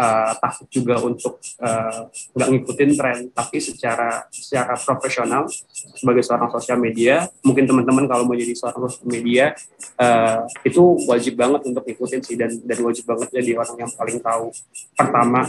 [0.00, 3.18] uh, takut juga untuk uh, nggak ngikutin tren.
[3.32, 5.48] Tapi secara secara profesional
[5.96, 9.52] sebagai seorang sosial media mungkin teman-teman kalau mau jadi seorang sosial media
[10.00, 12.36] uh, itu wajib banget untuk ngikutin sih.
[12.36, 14.52] Dan dan wajib banget jadi orang yang paling tahu
[14.96, 15.40] pertama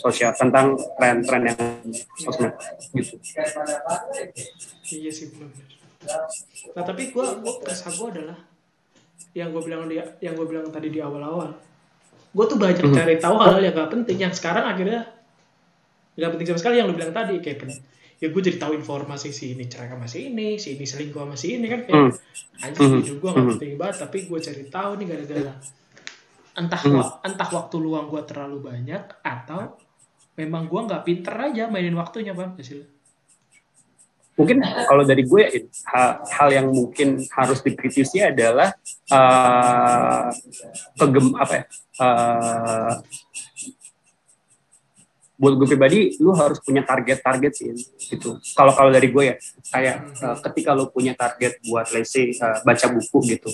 [0.00, 1.58] sosial tentang tren-tren yang
[2.20, 2.52] sosmed
[2.96, 3.16] gitu
[4.88, 5.50] iya sih benar
[6.72, 8.38] nah tapi gue gue kesah gue adalah
[9.32, 11.50] yang gue bilang dia yang gue bilang tadi di awal-awal
[12.30, 12.96] gue tuh banyak mm -hmm.
[12.96, 15.08] cari tahu hal-hal yang gak penting yang sekarang akhirnya
[16.14, 17.68] nggak penting sama sekali yang lu bilang tadi kayak pen,
[18.16, 21.36] ya gue jadi tahu informasi si ini cerai sama si ini si ini selingkuh sama
[21.36, 22.12] si ini kan kayak Hmm.
[22.62, 22.88] aja Hmm.
[22.96, 23.52] setuju gue nggak Hmm.
[23.52, 25.52] penting banget tapi gue cari tahu nih gara-gara
[26.56, 26.96] entah Hmm.
[26.96, 29.76] wa- entah waktu luang gue terlalu banyak atau
[30.34, 32.80] memang gue nggak pinter aja mainin waktunya bang hasil
[34.36, 35.42] mungkin kalau dari gue
[35.88, 38.76] hal, hal yang mungkin harus dikritisi adalah
[39.08, 40.28] eh
[41.00, 41.64] kegem apa ya
[42.04, 42.92] eh,
[45.36, 47.68] buat gue pribadi lu harus punya target-target sih
[48.08, 48.40] gitu.
[48.56, 49.36] Kalau kalau dari gue ya
[49.72, 53.52] kayak eh, ketika lu punya target buat say eh, baca buku gitu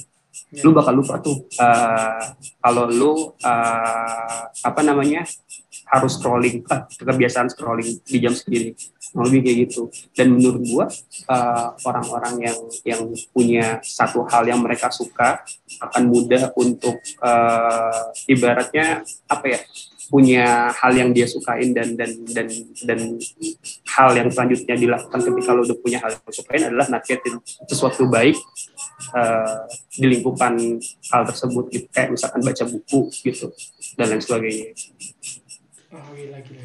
[0.53, 0.68] Ya.
[0.68, 2.24] lu bakal lupa tuh eh,
[2.61, 5.24] kalau lu eh, apa namanya
[5.88, 8.76] harus scrolling ah, kebiasaan scrolling di jam segini
[9.12, 10.86] lebih kayak gitu dan menurut gua
[11.32, 13.00] eh, orang-orang yang yang
[13.32, 15.40] punya satu hal yang mereka suka
[15.80, 19.00] akan mudah untuk eh, ibaratnya
[19.32, 19.61] apa ya
[20.09, 22.48] punya hal yang dia sukain dan dan dan
[22.82, 23.00] dan
[23.92, 27.38] hal yang selanjutnya dilakukan ketika lo udah punya hal yang sukain adalah naketin
[27.68, 28.38] sesuatu baik
[29.14, 29.59] eh,
[29.98, 30.80] di lingkupan
[31.12, 33.46] hal tersebut gitu kayak misalkan baca buku gitu
[33.98, 34.68] dan lain sebagainya
[35.92, 36.64] oh gila gila.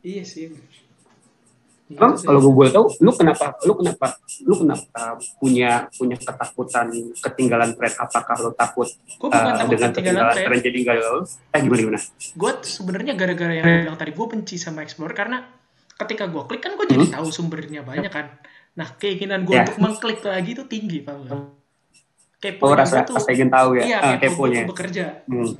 [0.00, 0.48] iya sih
[1.90, 2.26] Emang Gitu sih.
[2.26, 4.06] kalau gue boleh tahu, lu kenapa, lu kenapa,
[4.40, 5.02] lu kenapa
[5.36, 6.86] punya punya ketakutan
[7.16, 7.92] ketinggalan tren?
[7.96, 11.20] Apakah lu takut gue bukan eh, takut dengan ketinggalan ketinggalan tren tren jadi nggak lu?
[11.48, 11.98] Eh gimana gimana?
[12.32, 15.38] gue sebenarnya gara-gara yang gue bilang tadi gue benci sama Explorer karena
[15.96, 17.14] ketika gue klik kan gue jadi Hmm.
[17.16, 18.26] tahu sumbernya banyak kan
[18.70, 19.66] nah keinginan gue Ya.
[19.66, 21.34] untuk mengklik lagi itu tinggi paham gak?
[21.34, 21.58] Oh
[22.38, 25.52] kepo rasa tuh rasa ingin tahu ya, iya Ah, kepo gue tuh bekerja Hmm.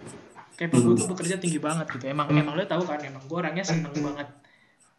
[0.55, 0.97] kepo gue Hmm.
[0.97, 4.31] tuh bekerja tinggi banget gitu emang emang lo tahu kan emang gue orangnya seneng banget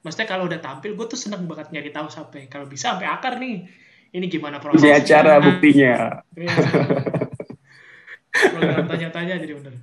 [0.01, 3.37] maksudnya kalau udah tampil gue tuh seneng banget nyari tahu sampai kalau bisa sampai akar
[3.37, 3.65] nih
[4.11, 5.95] ini gimana prosesnya acara Nah, buktinya.
[6.35, 6.55] Iya.
[8.31, 9.75] Program tanya-tanya jadi bener.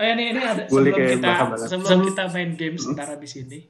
[0.00, 1.32] Oh ya, ini ini ada Boleh sebelum kita
[1.68, 3.60] sebelum kita main game sebentar habis ini.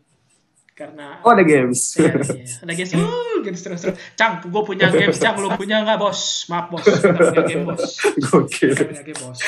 [0.72, 2.00] Karena Oh ada games.
[2.00, 2.46] Iya, iya.
[2.64, 3.96] ada games, uh, games terus terus.
[4.16, 6.48] Cang, gue punya games, Cang, lu punya nggak bos?
[6.48, 7.82] Maaf bos, kita punya game bos.
[8.24, 8.72] Gokil.
[8.72, 9.38] Kita punya game bos.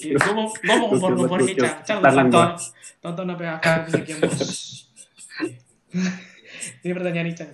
[0.00, 1.76] Gue mau gue mau ngompor-ngompor nih, Cang.
[1.84, 2.48] Cang, tonton,
[3.04, 4.85] tonton apa yang akan punya game bos.
[6.84, 7.52] Ini pertanyaan nih, Cang.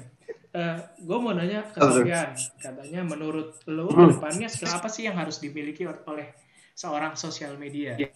[1.01, 1.97] gue mau nanya ke Apa?
[1.97, 2.31] Sofian,
[2.61, 3.97] katanya menurut lo Hmm.
[3.97, 6.29] ke depannya skill apa sih yang harus dimiliki oleh
[6.77, 7.97] seorang sosial media?
[7.97, 8.13] Iya.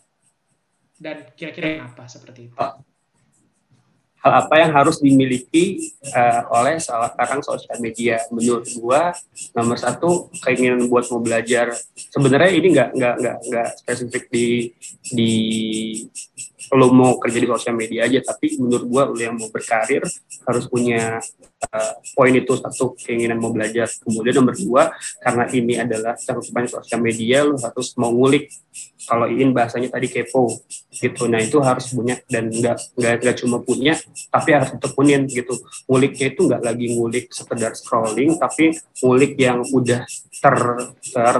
[0.97, 2.57] Dan kira-kira kenapa seperti itu?
[4.27, 8.19] Hal apa yang harus dimiliki eh, oleh seorang sosial media?
[8.35, 9.15] Menurut gua
[9.55, 11.71] nomor satu keinginan buat mau belajar.
[11.95, 14.75] Sebenarnya ini nggak nggak nggak nggak spesifik di
[15.15, 15.33] di
[16.75, 20.03] lo mau kerja di sosial media aja, tapi menurut gua lo yang mau berkarir
[20.43, 21.23] harus punya
[21.71, 23.91] eh, poin itu satu keinginan mau belajar.
[24.03, 24.83] Kemudian nomor dua
[25.23, 28.51] karena ini adalah cakupan sosial media, lo harus mau ngulik.
[29.07, 30.51] Kalau ingin bahasanya tadi kepo
[30.91, 31.31] gitu.
[31.31, 33.95] Nah itu harus punya dan nggak nggak nggak cuma punya,
[34.33, 35.55] tapi harus ditekunin gitu.
[35.87, 40.03] Nguliknya itu nggak lagi ngulik sekedar scrolling, tapi ngulik yang udah
[40.43, 40.57] ter
[41.15, 41.37] ter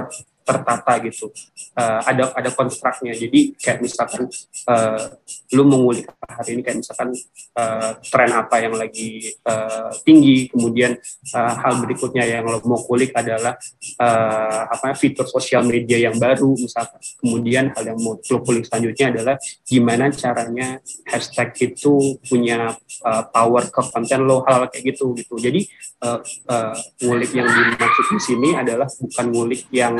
[0.47, 1.27] tertata gitu.
[1.75, 3.11] Eh, ada ada konstruknya.
[3.11, 4.31] Jadi kayak misalkan
[4.71, 5.03] eh,
[5.51, 7.11] lu mengulik hari ini kayak misalkan
[7.59, 10.95] eh, tren apa yang lagi eh, tinggi, kemudian
[11.35, 13.59] eh, hal berikutnya yang lo mau kulik adalah
[13.99, 17.03] eh, apa fitur sosial media yang baru misalkan.
[17.19, 19.35] Kemudian hal yang mau lo kulik selanjutnya adalah
[19.67, 22.71] gimana caranya hashtag itu punya
[23.03, 25.61] uh, power ke konten lo hal, -hal kayak gitu gitu jadi
[26.05, 26.19] uh,
[26.49, 29.95] uh, ngulik yang dimaksud di sini adalah bukan ngulik yang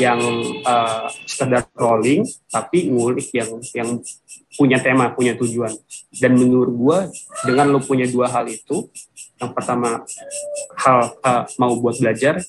[0.00, 0.20] yang
[0.64, 3.90] uh, sekedar scrolling tapi ngulik yang yang
[4.56, 5.72] punya tema punya tujuan
[6.16, 6.98] dan menurut gua
[7.44, 8.88] dengan lo punya dua hal itu
[9.36, 10.04] yang pertama
[10.80, 12.40] hal uh, mau buat belajar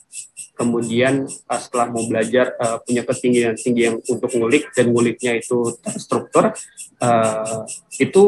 [0.53, 5.73] kemudian uh, setelah mau belajar uh, punya ketinggian tinggi yang untuk ngulik dan nguliknya itu
[5.81, 6.53] terstruktur
[7.01, 7.61] uh,
[7.97, 8.23] itu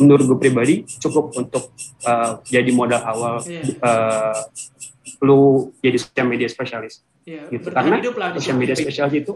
[0.00, 1.74] menurut gue pribadi cukup untuk
[2.08, 3.76] uh, jadi modal awal Iya.
[3.82, 4.40] uh,
[5.20, 8.82] lu jadi sosial media spesialis Ya, gitu karena hidup lah sosial media situ.
[8.90, 9.34] spesialis itu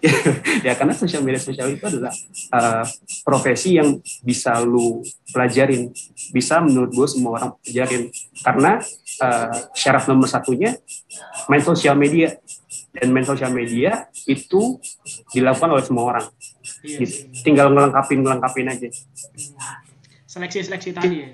[0.66, 2.14] ya karena sosial media spesialis itu adalah
[2.54, 2.86] uh,
[3.20, 5.90] profesi yang bisa lu pelajarin
[6.30, 8.08] bisa menurut gue semua orang pelajarin
[8.40, 8.78] karena
[9.20, 10.78] uh, syarat nomor satunya
[11.50, 12.38] main sosial media
[12.94, 14.78] dan main sosial media itu
[15.30, 16.26] dilakukan oleh semua orang
[16.80, 17.12] Iya gitu.
[17.26, 17.42] sih.
[17.44, 18.88] tinggal ngelengkapin ngelengkapin aja
[20.24, 21.30] Seleksi-seleksi tadi ya.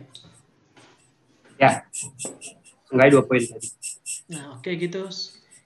[1.58, 1.70] ya
[2.90, 3.68] enggak dua poin tadi
[4.26, 5.06] Nah, oke gitu.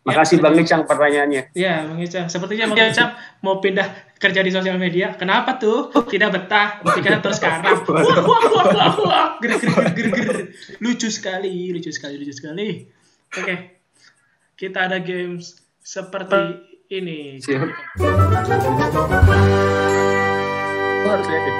[0.01, 2.27] Makasih Ya, bang Icang pertanyaannya Ya, Bang Icang.
[2.33, 3.11] Sepertinya Bang Icang
[3.45, 5.17] mau pindah kerja di sosial media.
[5.17, 5.89] Kenapa tuh?
[5.93, 6.81] Tidak betah.
[6.85, 7.65] Ketika terus sekarang.
[7.89, 9.27] Wah, wah, wah, wah, wah.
[9.41, 10.39] Ger, ger, ger, ger, ger.
[10.81, 12.85] Lucu sekali, lucu sekali, lucu sekali.
[13.33, 13.81] Oke.
[14.57, 17.41] Kita ada games seperti ini.
[17.41, 17.69] Siap.
[21.01, 21.57] Harus lihat deh.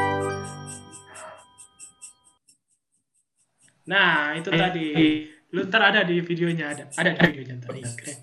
[3.89, 4.89] Nah, itu tadi.
[5.51, 6.85] Lu ntar ada di videonya ada.
[6.95, 7.81] Ada di videonya tadi.
[7.83, 8.19] Keren.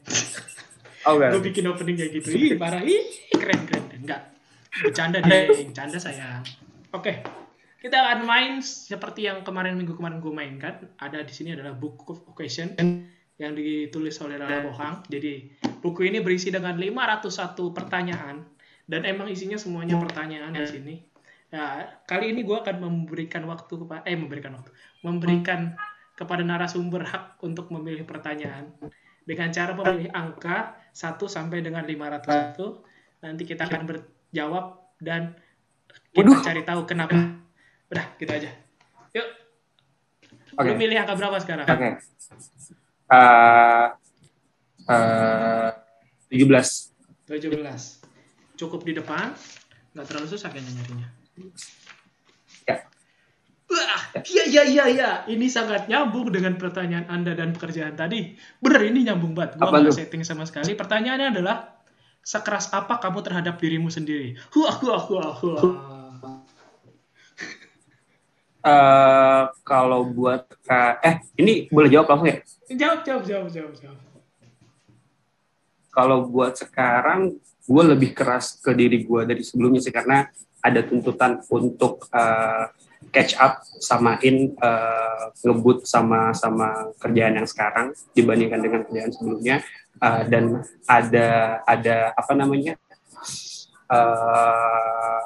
[1.08, 1.30] Oh, enggak.
[1.36, 2.28] Gue bikin opening kayak gitu.
[2.36, 2.84] Ih, parah.
[2.84, 3.86] Ih, keren, keren.
[3.96, 4.22] Enggak.
[4.84, 5.46] Bercanda deh.
[5.72, 6.44] Bercanda sayang.
[6.92, 7.24] Oke.
[7.78, 10.76] Kita akan main seperti yang kemarin minggu kemarin gue mainkan.
[11.00, 12.76] Ada di sini adalah Book of Occasion
[13.38, 15.06] yang ditulis oleh Lala Bohang.
[15.08, 18.44] Jadi buku ini berisi dengan 501 pertanyaan
[18.90, 20.96] dan emang isinya semuanya pertanyaan di sini.
[21.54, 24.74] Nah, kali ini gue akan memberikan waktu kepada eh memberikan waktu,
[25.06, 25.80] memberikan
[26.18, 28.74] kepada narasumber hak untuk memilih pertanyaan
[29.22, 32.58] dengan cara memilih angka 1 sampai dengan 501.
[33.22, 35.38] Nanti kita akan berjawab dan
[36.10, 36.42] kita Waduh.
[36.42, 37.14] cari tahu kenapa.
[37.94, 38.50] Udah, gitu aja.
[39.14, 39.28] Yuk.
[40.58, 40.68] Oke.
[40.68, 41.70] Lu milih angka berapa sekarang?
[41.70, 41.90] Oke.
[43.14, 43.88] Eh,
[44.90, 45.70] eh,
[46.34, 46.98] 17.
[47.30, 48.02] 17.
[48.58, 49.38] Cukup di depan.
[49.94, 51.08] Nggak terlalu susah kayaknya nyarinya.
[54.18, 54.22] Ya.
[54.26, 55.12] Iya, iya, iya, iya.
[55.30, 58.34] Ini sangat nyambung dengan pertanyaan Anda dan pekerjaan tadi.
[58.58, 59.62] Bener, ini nyambung banget.
[59.62, 60.74] Gua Apa nggak setting sama sekali.
[60.74, 61.78] Pertanyaannya adalah,
[62.26, 64.36] sekeras apa kamu terhadap dirimu sendiri?
[64.58, 65.62] Wah, wah, wah, wah.
[68.68, 72.38] Eh, kalau buat eh, eh ini boleh jawab langsung ya?
[72.68, 74.00] Jawab, jawab, jawab, jawab, jawab.
[75.88, 80.28] Kalau buat sekarang gue lebih keras ke diri gue dari sebelumnya sih karena
[80.60, 82.66] ada tuntutan untuk eh,
[83.14, 89.64] catch up samain eh, ngebut sama sama kerjaan yang sekarang dibandingkan dengan kerjaan sebelumnya
[89.98, 91.28] Eh, dan ada
[91.66, 92.78] ada apa namanya
[93.90, 95.26] eh,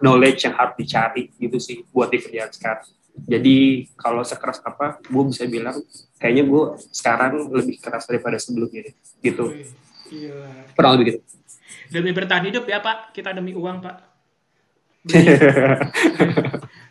[0.00, 2.88] knowledge yang harus dicari gitu sih buat di kerjaan sekarang.
[3.18, 5.74] Jadi kalau sekeras apa, gue bisa bilang
[6.22, 6.64] kayaknya gue
[6.94, 9.52] sekarang lebih keras daripada sebelumnya gitu.
[10.08, 10.70] Iya.
[10.72, 11.20] Kurang lebih gitu.
[11.90, 13.10] Demi bertahan hidup ya, Pak.
[13.10, 14.07] Kita demi uang, Pak.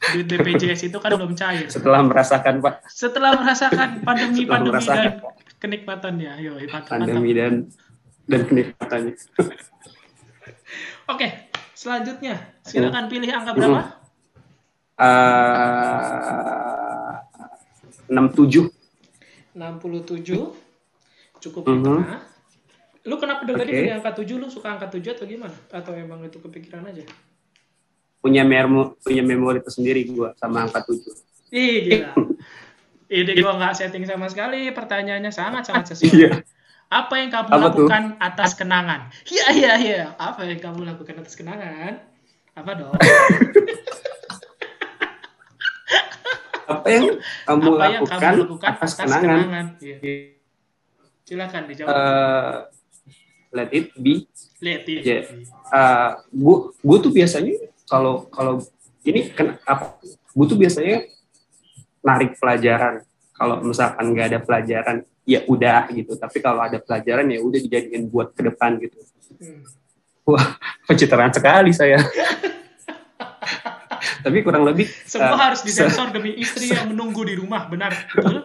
[0.08, 1.68] Duit BPJS itu kan belum cair.
[1.68, 5.14] Setelah merasakan pak Setelah merasakan pandemi Setelah pandemi merasakan dan
[5.58, 6.90] kenikmatannya, ayo mantap, mantap.
[7.02, 7.54] pandemi dan
[8.26, 9.14] dan kenikmatannya.
[11.08, 11.28] Oke,
[11.74, 13.82] selanjutnya silakan pilih angka berapa?
[18.08, 18.72] enam tujuh
[19.54, 20.54] 67.
[21.38, 21.84] Cukup di Mhm.
[21.84, 22.22] tengah.
[23.06, 23.80] Lu kenapa dari tadi Oke.
[23.80, 24.36] pilih angka 7?
[24.38, 25.54] Lu suka angka 7 atau gimana?
[25.70, 27.06] Atau emang itu kepikiran aja?
[28.28, 31.16] Punya memo punya memori tersendiri gue sama angka tujuh.
[31.56, 32.12] Ih, gila.
[33.08, 34.68] Ide gua nggak setting sama sekali.
[34.76, 36.12] Pertanyaannya sangat-sangat sesuai.
[36.12, 36.44] Iya.
[36.92, 37.88] Apa yang kamu Apa tuh?
[37.88, 39.12] lakukan atas kenangan?
[39.28, 40.02] Iya, iya, iya.
[40.20, 42.04] Apa yang kamu lakukan atas kenangan?
[42.52, 42.96] Apa dong?
[46.68, 47.16] Apa yang
[47.48, 49.66] kamu Apa yang lakukan, kamu lakukan atas kenangan?
[49.80, 49.96] Iya.
[51.24, 51.96] Silakan dijawab.
[51.96, 52.56] Eh,
[53.56, 54.28] let it be.
[54.60, 55.00] Lihat ini.
[55.04, 55.20] iya.
[55.72, 57.56] Uh, gue gue tuh biasanya
[57.88, 58.60] kalau kalau
[59.08, 59.98] ini kan apa?
[60.36, 61.08] Gue tuh biasanya
[62.04, 63.02] narik pelajaran.
[63.34, 66.20] Kalau misalkan nggak ada pelajaran, ya udah gitu.
[66.20, 68.98] Tapi kalau ada pelajaran ya udah dijadiin buat ke depan gitu.
[69.40, 69.64] Hmm.
[70.84, 72.04] Pencitraan sekali saya.
[74.28, 77.96] Tapi kurang lebih Semua eh, harus disensor demi istri yang menunggu di rumah, benar?
[78.12, 78.44] Betul?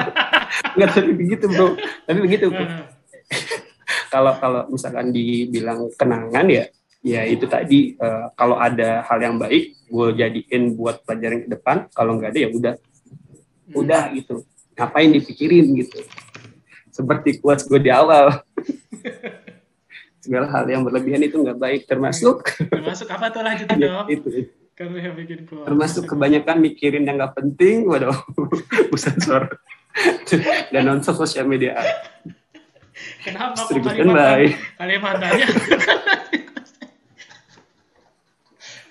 [0.78, 1.74] nggak tapi begitu bro.
[2.06, 2.46] Tapi begitu.
[2.54, 2.86] Nah,
[4.12, 6.64] Kalau kalau misalkan dibilang kenangan ya,
[7.02, 11.76] ya itu tadi eh, kalau ada hal yang baik, gue jadiin buat pelajaran ke depan.
[11.94, 13.80] Kalau nggak ada ya udah, hmm.
[13.80, 14.42] udah gitu.
[14.78, 15.98] Ngapain dipikirin gitu.
[16.90, 18.30] Seperti quotes gue di awal.
[20.24, 22.44] Segala hal yang berlebihan itu nggak baik, termasuk
[22.74, 24.06] Termasuk apa tuh lanjutin ya, dong?
[24.10, 24.52] itu, itu.
[24.78, 28.14] Kamu yang bikin termasuk kebanyakan mikirin yang nggak penting, waduh,
[28.94, 29.58] sensor
[30.70, 31.74] dan nonton sosial media.
[33.26, 34.54] Kenapa kok baik.
[34.78, 35.48] Kalimantannya?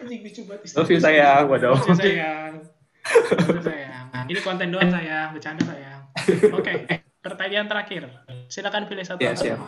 [0.08, 0.78] Anjing lucu banget istri.
[0.80, 1.44] Love you, sayang.
[1.52, 1.76] Waduh.
[1.76, 2.54] Love you, sayang.
[2.64, 4.06] Love you, sayang.
[4.32, 6.02] Ini konten doang sayang, bercanda sayang.
[6.56, 6.74] Oke,
[7.20, 8.08] pertanyaan terakhir.
[8.48, 9.20] Silakan pilih satu.
[9.20, 9.44] Ya, angka.
[9.44, 9.60] siap.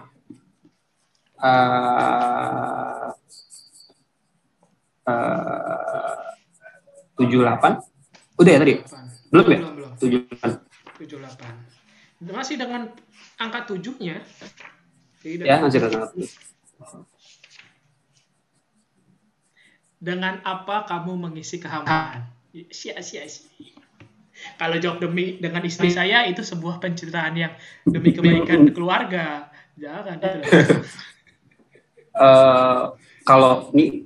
[1.39, 3.07] Eh,
[5.07, 6.23] eh,
[7.15, 7.79] tujuh delapan
[8.35, 8.73] udah ya tadi.
[9.31, 9.59] Belum ya?
[9.59, 9.91] Belum, belum.
[9.99, 10.51] tujuh delapan
[10.99, 11.53] Tujuh delapan.
[12.19, 12.81] Masih dengan
[13.39, 14.19] angka tujuhnya.
[15.23, 16.11] Ya dengan- masih ada
[19.99, 22.23] Dengan apa kamu mengisi kehampaan?
[22.71, 23.45] Sia, sia, sia.
[24.55, 27.51] Kalau jawab demi dengan istri saya itu sebuah penceritaan yang
[27.83, 29.51] demi kebaikan keluarga.
[29.75, 30.75] Jangan gitu.
[32.19, 32.83] Eh,
[33.23, 34.03] kalau ini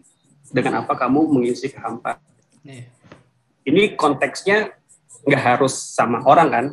[0.53, 2.21] dengan apa kamu mengisi kehampaan
[2.61, 2.85] Nih.
[3.65, 4.69] ini konteksnya
[5.25, 6.65] nggak harus sama orang kan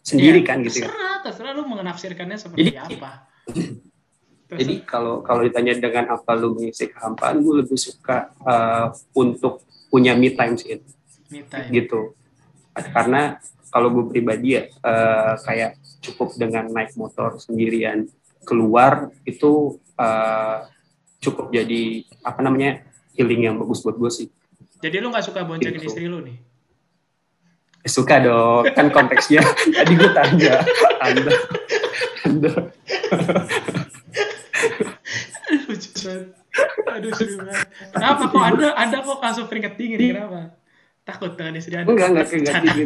[0.00, 3.28] sendiri Iya, kan gitu ya Terserah, terserah lu menafsirkannya seperti Jadi- apa.
[4.46, 8.86] jadi kalau kalau ditanya dengan apa lu mengisi kehampaan gue lebih suka eh,
[9.18, 10.78] untuk punya me time sih
[11.30, 11.70] Me time.
[11.74, 12.14] gitu
[12.76, 13.40] karena
[13.72, 18.08] kalau gue pribadi ya uh, kayak cukup dengan naik motor sendirian
[18.46, 20.64] keluar itu uh,
[21.20, 22.86] cukup jadi apa namanya
[23.18, 24.28] healing yang bagus buat gue sih.
[24.80, 25.88] Jadi lu nggak suka boncekin gitu.
[25.92, 26.36] istri lu nih?
[27.86, 29.42] Suka dong, kan konteksnya
[29.76, 30.62] tadi gue tanya
[31.04, 31.32] anda,
[32.26, 32.52] anda.
[36.86, 37.12] Aduh,
[37.92, 40.56] Kenapa kok anda, anda kok langsung peringkat tinggi Kenapa?
[41.06, 41.86] Takut dengan istri anda?
[41.86, 42.82] Enggak, enggak peringkat tinggi.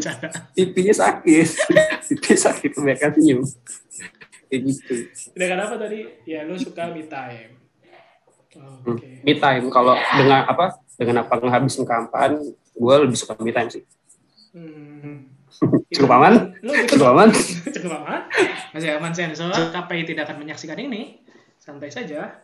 [0.52, 1.48] Pipinya sakit.
[2.12, 3.40] Pipinya sakit, kebanyakan senyum.
[4.52, 4.94] Kayak gitu.
[5.38, 5.98] Udah kenapa tadi?
[6.28, 7.56] Ya, lu suka me time.
[8.60, 9.24] Oh, okay.
[9.24, 9.72] Me time.
[9.72, 10.76] Kalau dengan apa?
[11.00, 12.36] Dengan apa ngehabisin kampan,
[12.76, 13.88] gue lebih suka me time sih.
[14.52, 15.32] Hmm.
[15.88, 16.52] cukup aman?
[16.60, 17.28] Lu cukup aman?
[17.74, 18.20] cukup aman?
[18.76, 19.48] Masih aman sensor.
[19.48, 21.24] KPI tidak akan menyaksikan ini.
[21.56, 22.36] Santai saja.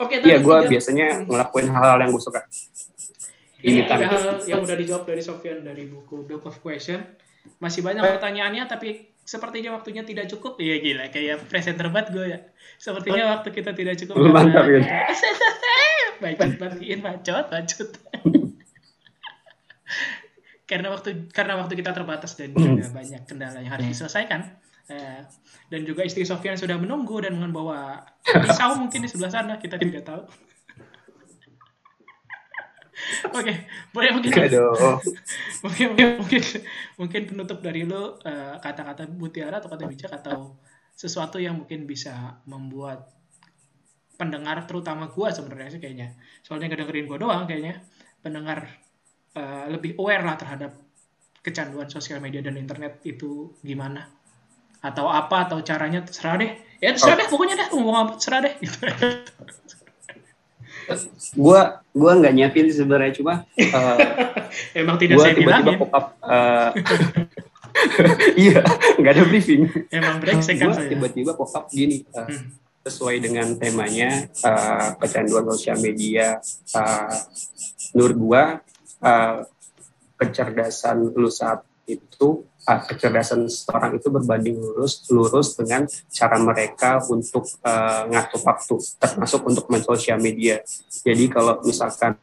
[0.00, 2.40] Oke, okay, Iya, gue biasanya ngelakuin hal-hal yang gue suka.
[3.60, 7.04] Ini ada hal yang udah dijawab dari Sofian dari buku Book of Question.
[7.60, 10.56] Masih banyak pertanyaannya, tapi sepertinya waktunya tidak cukup.
[10.56, 12.38] Iya gila, kayak presenter banget gue ya.
[12.80, 14.16] Sepertinya waktu kita tidak cukup.
[14.32, 14.80] Mantap ya.
[16.20, 17.90] Bacot, bagiin bacot, bacot
[20.70, 24.54] karena waktu karena waktu kita terbatas dan juga banyak kendala yang harus diselesaikan
[24.90, 25.22] eh,
[25.70, 30.02] dan juga istri Sofian sudah menunggu dan membawa pisau mungkin di sebelah sana kita tidak
[30.04, 30.22] tahu.
[33.30, 33.56] Oke, okay,
[33.96, 34.32] boleh mungkin,
[35.64, 36.42] mungkin mungkin mungkin
[37.00, 40.60] mungkin penutup dari lo uh, kata-kata mutiara atau kata bijak atau
[40.92, 43.08] sesuatu yang mungkin bisa membuat
[44.20, 46.12] pendengar terutama gua sebenarnya sih kayaknya.
[46.44, 47.80] Soalnya gak dengerin gua doang kayaknya.
[48.20, 48.68] Pendengar
[49.32, 50.76] uh, lebih aware lah terhadap
[51.40, 54.19] kecanduan sosial media dan internet itu gimana
[54.80, 57.20] atau apa atau caranya terserah deh ya terserah oh.
[57.20, 58.78] deh pokoknya deh ngomong apa terserah deh gitu.
[61.36, 63.98] gua gua nggak nyiapin sebenarnya cuma uh,
[64.80, 66.70] emang tidak gua saya tiba-tiba pop up uh,
[68.34, 68.64] iya
[68.98, 72.48] nggak ada briefing emang brengsek kan saya tiba-tiba pop up gini uh, hmm.
[72.88, 76.40] sesuai dengan temanya uh, kecanduan sosial media
[76.74, 77.14] uh,
[77.94, 78.42] menurut gua
[79.04, 79.44] uh,
[80.16, 82.44] kecerdasan lu saat itu
[82.78, 89.64] kecerdasan seorang itu berbanding lurus lurus dengan cara mereka untuk uh, ngatur waktu termasuk untuk
[89.72, 90.62] main sosial media.
[91.02, 92.14] Jadi kalau misalkan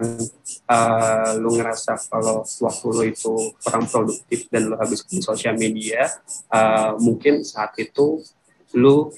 [0.72, 6.08] uh, lu ngerasa kalau waktu lu itu kurang produktif dan lu habis di sosial media
[6.54, 8.24] uh, mungkin saat itu
[8.78, 9.12] lu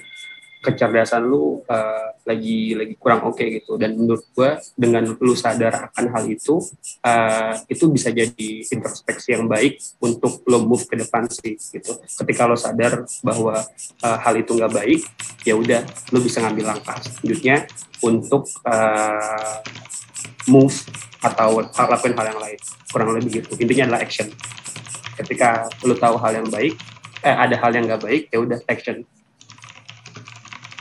[0.60, 3.80] kecerdasan lu uh, lagi lagi kurang oke okay gitu.
[3.80, 6.60] Dan menurut gua dengan lu sadar akan hal itu
[7.04, 11.96] uh, itu bisa jadi introspeksi yang baik untuk lo move ke depan sih gitu.
[12.04, 13.64] Ketika lo sadar bahwa
[14.04, 15.02] uh, hal itu nggak baik
[15.48, 15.82] ya udah
[16.12, 17.66] lo bisa ngambil langkah selanjutnya
[18.04, 19.60] untuk uh,
[20.52, 20.76] move
[21.24, 22.60] atau lakuin hal yang lain.
[22.92, 23.56] Kurang lebih gitu.
[23.60, 24.28] Intinya adalah action.
[25.20, 26.76] Ketika lo tahu hal yang baik
[27.20, 29.04] eh ada hal yang nggak baik ya udah action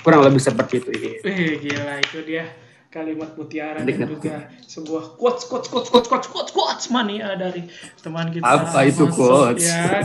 [0.09, 1.11] kurang lebih seperti itu ini.
[1.21, 2.49] Eh, gila itu dia
[2.89, 7.69] kalimat mutiara dan juga sebuah quotes quotes quotes quotes quotes quotes quotes mania dari
[8.01, 8.49] teman kita.
[8.49, 9.69] Apa itu quotes?
[9.69, 10.01] Ya.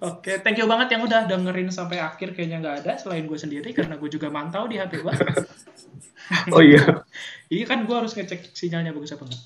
[0.00, 3.36] Oke, okay, thank you banget yang udah dengerin sampai akhir kayaknya nggak ada selain gue
[3.36, 5.12] sendiri karena gue juga mantau di HP gue.
[6.56, 7.04] oh iya.
[7.52, 9.42] iya kan gue harus ngecek sinyalnya bagus apa enggak.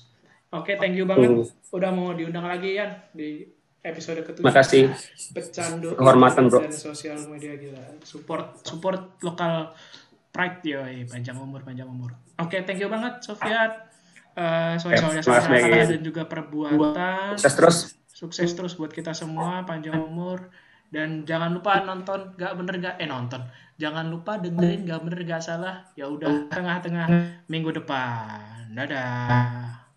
[0.55, 1.75] Oke, okay, thank you banget uh.
[1.75, 3.43] udah mau diundang lagi ya di
[3.85, 4.41] episode ketujuh.
[4.41, 4.89] Makasih.
[5.31, 5.93] Pecandu.
[5.93, 6.65] Kehormatan bro.
[6.65, 8.01] Dan sosial media gila.
[8.01, 9.77] Support support lokal
[10.33, 12.17] pride yo, panjang umur panjang umur.
[12.41, 13.87] Oke, okay, thank you banget Sofiat.
[14.35, 17.39] Uh, soal soalnya kata dan juga perbuatan.
[17.39, 17.77] Sukses terus.
[18.11, 20.51] Sukses terus buat kita semua, panjang umur.
[20.91, 23.47] Dan jangan lupa nonton gak bener gak eh nonton.
[23.79, 25.87] Jangan lupa dengerin gak bener gak salah.
[25.95, 27.07] Ya udah tengah-tengah
[27.47, 28.75] minggu depan.
[28.75, 29.87] Dadah.